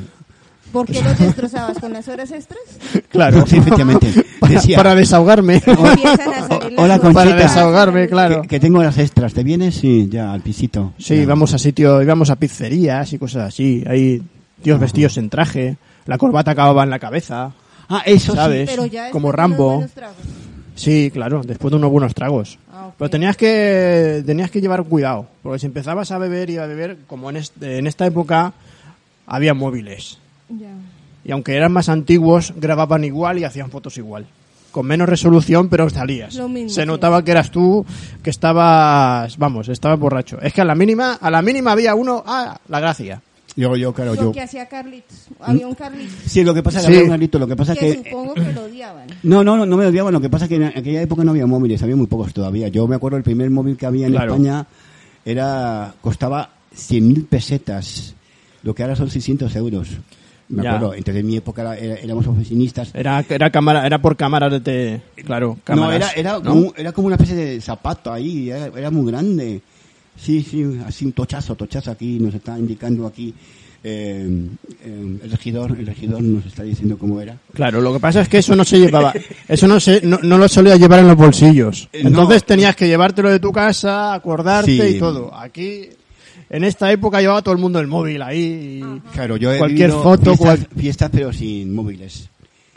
[0.74, 2.60] ¿Por qué los destrozabas con las horas extras?
[3.08, 3.46] Claro.
[3.46, 4.12] Sí, efectivamente.
[4.48, 5.62] Decía, Para desahogarme.
[6.76, 7.14] Hola, cosas.
[7.14, 7.36] Para Conchita.
[7.36, 8.42] desahogarme, claro.
[8.42, 9.32] que, que tengo las extras.
[9.32, 9.76] ¿Te vienes?
[9.76, 10.92] Sí, ya, al pisito.
[10.98, 11.22] Sí, Ya.
[11.22, 13.84] íbamos a sitio, íbamos a pizzerías y cosas así.
[13.86, 14.20] Hay
[14.62, 15.76] tíos vestidos en traje.
[16.06, 17.52] La corbata acababa en la cabeza.
[17.88, 18.38] Ah, eso sí.
[18.38, 18.68] ¿Sabes?
[18.68, 19.84] Pero ya Como Rambo.
[20.74, 22.58] Sí, claro, después de unos buenos tragos.
[22.72, 22.90] Ah.
[22.98, 26.98] Pero tenías que tenías que llevar cuidado, porque si empezabas a beber y a beber,
[27.06, 28.52] como en, este- en esta época
[29.26, 30.18] había móviles.
[31.24, 34.26] Y aunque eran más antiguos, grababan igual y hacían fotos igual.
[34.70, 36.34] Con menos resolución, pero salías.
[36.34, 36.86] Lo mismo, Se sí.
[36.86, 37.86] notaba que eras tú,
[38.22, 40.40] que estabas, vamos, estabas borracho.
[40.42, 43.22] Es que a la mínima, a la mínima había uno, ah, la gracia.
[43.56, 44.32] Yo, yo, claro, Lo yo.
[44.32, 45.28] que hacía Carlitos.
[45.38, 46.96] Había un Carlitos Sí, lo que pasa es que Sí.
[46.98, 48.10] había un garito, lo que pasa es que que...
[48.10, 49.06] supongo que lo odiaban.
[49.22, 51.30] No, no, no, no me odiaban, lo que pasa es que en aquella época no
[51.30, 52.66] había móviles, había muy pocos todavía.
[52.66, 54.32] Yo me acuerdo el primer móvil que había en Claro.
[54.32, 54.66] España
[55.24, 58.16] era costaba 100.000 pesetas,
[58.64, 59.88] lo que ahora son 600 euros.
[60.54, 60.76] Me Ya.
[60.76, 62.90] acuerdo, entonces en mi época era- era- éramos oficinistas.
[62.94, 66.12] Era, era cámara, era por cámaras de te, claro, No, cámaras.
[66.16, 66.50] era, era, ¿no?
[66.50, 69.60] Como, era como una especie de zapato ahí, era, era muy grande.
[70.16, 73.34] Sí, sí, así un tochazo, tochazo aquí, nos está indicando aquí
[73.86, 74.46] eh,
[74.82, 77.36] eh, el regidor, el regidor nos está diciendo cómo era.
[77.52, 79.12] Claro, lo que pasa es que eso no se llevaba,
[79.46, 81.88] eso no se, no, no lo solía llevar en los bolsillos.
[81.92, 82.08] Eh, no.
[82.08, 84.96] Entonces tenías que llevártelo de tu casa, acordarte Sí.
[84.96, 85.34] y todo.
[85.34, 85.88] Aquí,
[86.56, 88.80] en esta época llevaba todo el mundo el móvil ahí.
[88.82, 92.28] y- Claro, yo he Cualquier foto, fiestas, cual- fiestas, pero sin móviles.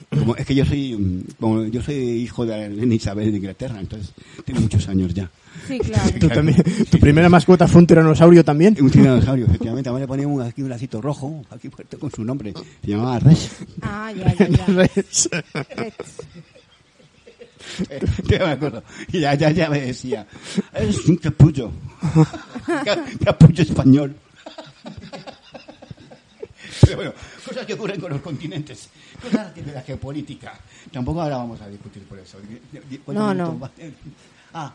[0.09, 4.13] Como, es que yo soy mm, como yo soy hijo de Isabel de Inglaterra, entonces
[4.45, 5.30] tengo muchos años ya.
[5.67, 6.09] Sí, claro.
[6.19, 8.78] Tú también, tu primera mascota fue un tiranosaurio también.
[8.80, 9.89] Un tiranosaurio, efectivamente.
[9.89, 12.53] Además le ponía un, aquí un lacito rojo, aquí puesto con su nombre.
[12.86, 13.49] Se llamaba Res.
[13.82, 14.65] Ah, ya, ya, ya.
[14.67, 15.30] Rex.
[15.75, 15.95] Rex.
[18.28, 18.84] Yo me acuerdo.
[19.11, 20.25] Y ya, ya, ya me decía,
[20.73, 21.71] es un capullo.
[22.86, 24.15] Ca- capullo español.
[26.82, 27.13] Pero bueno,
[27.45, 28.89] cosas que ocurren con los continentes.
[29.21, 30.53] Cosas de la geopolítica.
[30.91, 32.38] Tampoco ahora vamos a discutir por eso.
[33.07, 33.59] No, no.
[34.53, 34.71] Ah,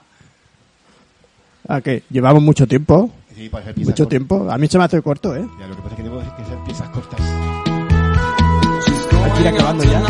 [1.68, 2.03] ¿A qué?
[2.11, 3.11] Llevamos mucho tiempo.
[3.34, 4.11] sí, para hacer piezas Mucho cortas.
[4.11, 4.50] tiempo.
[4.50, 5.46] A mí se me hace corto, ¿eh?
[5.61, 7.20] Ya, lo que pasa es que tenemos que hacer piezas cortas.
[9.22, 10.03] Hay que ir acabando ya.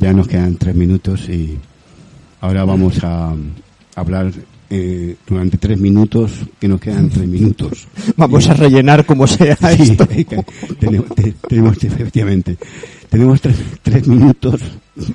[0.00, 1.56] Ya nos quedan tres minutos y
[2.40, 3.34] ahora vamos a
[3.96, 4.32] hablar
[4.70, 7.86] eh, durante tres minutos, que nos quedan tres minutos.
[8.16, 10.08] Vamos a rellenar como sea Sí, esto.
[10.08, 10.24] que
[10.80, 12.56] tenemos, te- tenemos, efectivamente,
[13.08, 14.60] tenemos tres, tres minutos,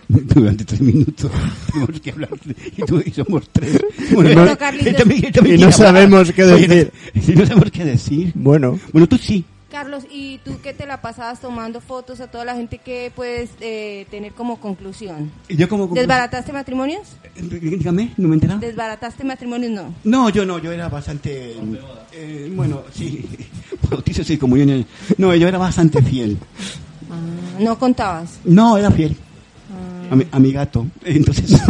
[0.08, 1.30] durante tres minutos
[1.74, 2.30] tenemos que hablar,
[2.78, 3.80] y, tú, y somos tres.
[4.14, 5.74] Bueno, también- él también Y no hablar.
[5.74, 6.92] sabemos qué Oye, decir.
[7.22, 8.32] Si no sabemos qué decir.
[8.36, 9.44] Bueno, Bueno, tú sí.
[9.70, 13.52] Carlos, ¿y tú qué te la pasabas tomando fotos a toda la gente que puedes
[13.62, 15.32] eh, tener como conclusión?
[15.48, 15.88] Y Yo como...
[15.88, 17.10] ¿Desbarataste matrimonios?
[17.36, 18.60] Dígame, no me he enterado.
[18.60, 19.72] ¿Desbarataste matrimonios?
[19.72, 19.94] No.
[20.04, 21.56] No, yo no, yo era bastante...
[22.14, 23.24] eh, bueno, sí,
[23.90, 24.86] bautizos y comuniones.
[25.18, 26.38] No, yo era bastante fiel.
[27.12, 28.40] Ah, ¿No contabas?
[28.46, 29.16] No, era fiel.
[30.12, 30.88] A, mi, a mi gato.
[31.06, 31.62] Entonces,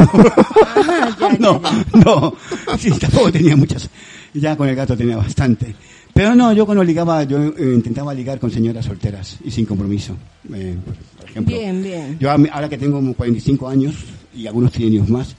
[1.39, 1.61] no,
[2.05, 2.33] no,
[2.77, 3.89] sí, tampoco tenía muchas.
[4.33, 5.75] Ya con el gato tenía bastante.
[6.13, 10.15] Pero no, yo cuando ligaba, yo eh, intentaba ligar con señoras solteras y sin compromiso.
[10.53, 12.17] Eh, por, por ejemplo, Bien, bien.
[12.19, 13.95] yo ahora que tengo como 45 años
[14.35, 15.35] y algunos 100 años más,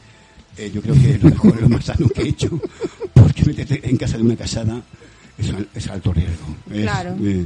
[0.56, 2.48] eh, yo creo que lo mejor es lo más sano que he hecho,
[3.14, 4.80] porque meterte en casa de una casada
[5.36, 6.46] es, es alto riesgo.
[6.72, 7.14] Es, Claro.
[7.22, 7.44] eh,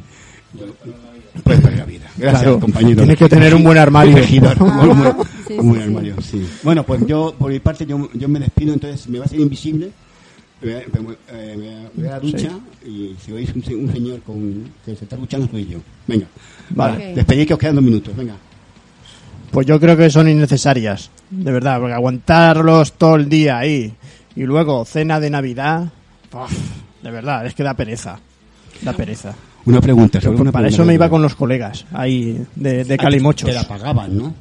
[1.43, 2.07] puedes perder la vida.
[2.17, 2.97] Gracias, Claro, compañero.
[2.99, 4.17] tienes que tener un buen armario.
[4.17, 5.17] Regidor, un buen- un buen-
[5.49, 5.87] Sí, un buen sí.
[5.89, 6.47] armario, sí.
[6.63, 9.41] Bueno, pues yo, por mi parte, yo, yo me despido, entonces me va a ser
[9.41, 9.91] invisible.
[10.65, 12.51] Me voy a- me eh, me voy a- me voy a la ducha
[12.87, 15.79] y si oís un, se- un señor con, que se está duchando soy yo.
[16.07, 16.27] Venga,
[16.71, 16.93] Vale.
[16.95, 17.09] vale.
[17.11, 17.15] Ok.
[17.17, 18.35] Despedid que os quedan dos minutos, venga.
[19.51, 23.93] Pues yo creo que son innecesarias, de verdad, porque aguantarlos todo el día ahí
[24.35, 25.85] y luego cena de Navidad,
[26.33, 26.53] uf,
[27.03, 28.19] de verdad, es que da pereza,
[28.83, 29.35] da pereza.
[29.67, 32.95] Una pregunta, sobre una para pregunta eso me iba con los colegas ahí de, de
[32.95, 33.49] Ah, Calimochos.
[33.49, 34.35] Te la pagaban, ¿no?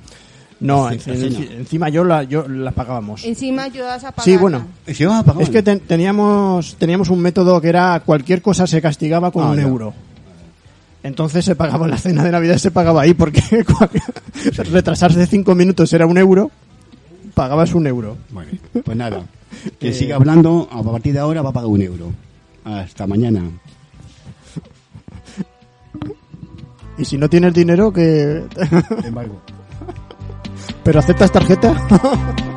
[0.63, 3.23] No, encima yo la, yo la pagábamos.
[3.25, 4.23] Encima ayudas a pagar.
[4.25, 4.65] Sí, bueno.
[4.87, 9.49] Es que ten- teníamos, teníamos un método que era cualquier cosa se castigaba con Ah,
[9.51, 9.63] un ya.
[9.63, 9.93] euro.
[11.03, 13.41] Entonces se pagaba la cena de Navidad, se pagaba ahí, porque
[14.71, 16.49] retrasarse cinco minutos era un euro,
[17.33, 18.15] pagabas un euro.
[18.31, 18.51] Bueno,
[18.85, 19.23] pues nada.
[19.79, 22.11] Quien Eh, siga hablando, a partir de ahora va a pagar un euro.
[22.63, 23.41] Hasta mañana.
[26.97, 28.43] Y si no tienes dinero, que...
[29.03, 29.41] Embargo.
[30.83, 31.73] ¿Pero aceptas tarjeta?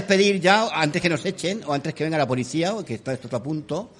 [0.00, 3.12] despedir ya antes que nos echen o antes que venga la policía, o que está
[3.12, 3.90] esto está a punto.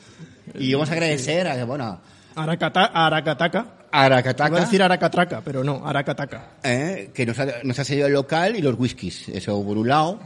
[0.55, 2.01] Y vamos a agradecer a, bueno,
[2.35, 3.67] Aracata, Aracataca.
[3.93, 6.53] Aracataca, Iba a decir Aracatraca, pero no, Aracataca.
[6.63, 9.29] eh, que nos ha, nos ha cedido el local y los whiskies.
[9.29, 10.21] Eso por un lado.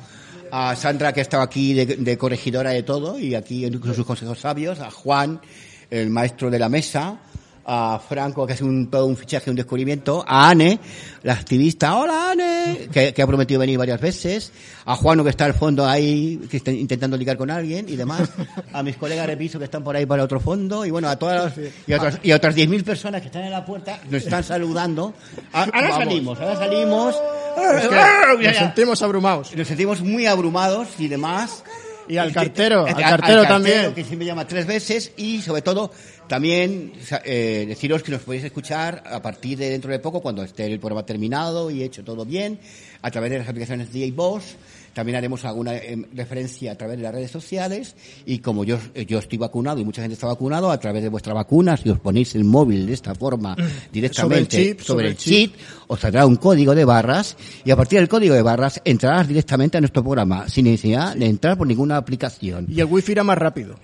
[0.51, 4.07] A Sandra, que ha estado aquí de, de corregidora de todo y aquí con sus
[4.07, 4.81] consejos sabios.
[4.81, 5.41] A Juan,
[5.91, 7.19] el maestro de la mesa.
[7.67, 10.25] A Franco, que hace un, todo un fichaje, un descubrimiento.
[10.27, 10.79] A Anne,
[11.23, 11.97] la activista.
[11.97, 14.53] Hola, Anne, que, que ha prometido venir varias veces.
[14.85, 18.29] A Juano, que está al fondo ahí, que está intentando ligar con alguien y demás.
[18.73, 20.85] A mis colegas de piso que están por ahí para otro fondo.
[20.85, 23.45] Y bueno, a todas las- y a otras, y a otras 10.000 personas que están
[23.45, 25.15] en la puerta, nos están saludando.
[25.53, 25.97] Ahora Vamos.
[25.97, 27.15] salimos, ahora salimos.
[27.57, 27.95] Es que
[28.43, 29.55] Ya, nos sentimos abrumados.
[29.57, 31.63] Nos sentimos muy abrumados y demás.
[32.09, 33.95] Y al cartero, eh, al cartero también.
[33.95, 35.91] Que siempre llama tres veces y sobre todo
[36.29, 36.93] también
[37.25, 40.79] eh, deciros que nos podéis escuchar a partir de dentro de poco cuando esté el
[40.79, 42.59] programa terminado y hecho todo bien
[43.03, 44.43] a través de las aplicaciones de iVoox.
[44.95, 49.19] También haremos alguna em, referencia a través de las redes sociales y como yo, yo
[49.19, 52.35] estoy vacunado y mucha gente está vacunado, a través de vuestras vacunas, si os ponéis
[52.35, 53.57] el móvil de esta forma
[53.93, 55.55] directamente chip, sobre sobre el el chip.
[55.89, 59.79] os saldrá un código de barras y a partir del código de barras entrarás directamente
[59.79, 62.67] a nuestro programa sin necesidad de entrar por ninguna aplicación.
[62.69, 63.77] Y el wifi era más rápido.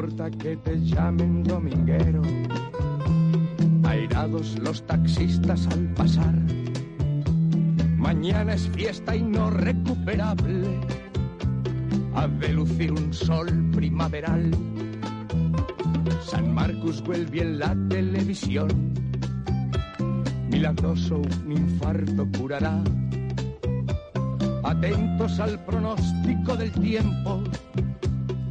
[0.00, 2.22] Importa que te llamen dominguero,
[3.84, 6.34] airados los taxistas al pasar.
[7.98, 10.80] Mañana es fiesta y no recuperable.
[12.14, 14.50] ha de lucir un sol primaveral.
[16.22, 18.68] San Marcos vuelve en la televisión,
[20.50, 22.82] milagroso un infarto curará.
[24.64, 27.42] Atentos al pronóstico del tiempo,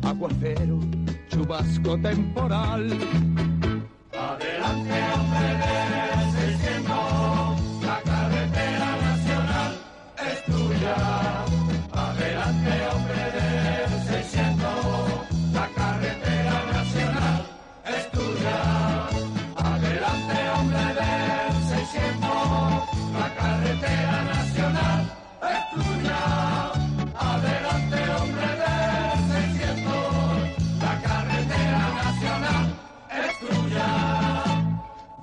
[0.04, 0.80] aguacero,
[1.30, 3.39] chubasco temporal.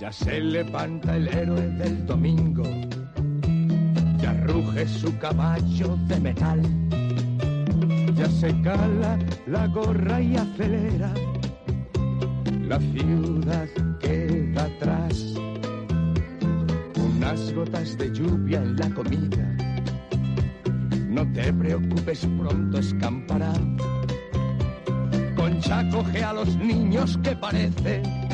[0.07, 2.63] Ya se levanta el héroe del domingo,
[4.19, 6.63] ya ruge su caballo de metal,
[8.15, 11.13] ya se cala la gorra y acelera,
[12.69, 13.67] la ciudad
[13.99, 15.35] queda atrás,
[16.95, 19.57] unas gotas de lluvia en la comida,
[21.09, 23.53] no te preocupes, pronto escampará.
[25.35, 28.26] Concha coge a los niños que parece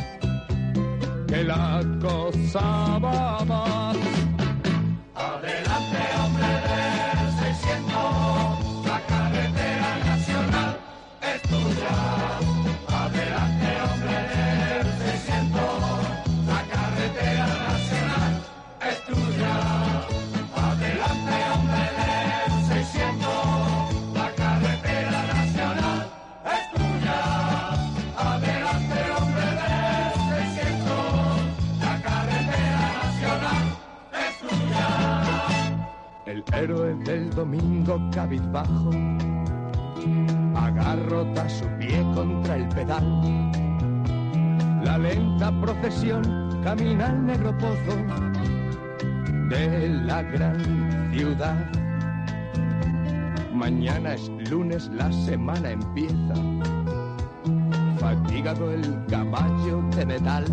[1.44, 3.81] la cosa va más.
[38.32, 38.90] Cabizbajo
[40.54, 43.52] agarrota su pie contra el pedal.
[44.82, 46.22] La lenta procesión
[46.64, 47.96] camina al negro pozo
[49.50, 51.70] de la gran ciudad.
[53.52, 56.34] Mañana es lunes, la semana empieza.
[57.98, 60.44] Fatigado el caballo de metal.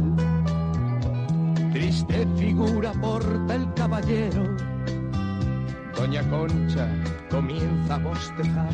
[1.72, 4.44] Triste figura porta el caballero.
[5.96, 6.88] Doña Concha
[7.40, 8.74] comienza a bostezar.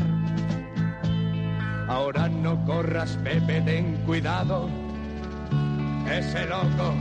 [1.86, 4.68] Ahora no corras, Pepe, ten cuidado.
[6.10, 6.92] Ese loco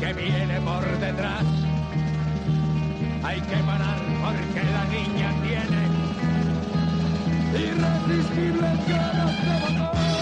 [0.00, 1.44] que viene por detrás.
[3.22, 5.82] Hay que parar porque la niña tiene
[7.66, 10.21] irresistibles ganas de matar.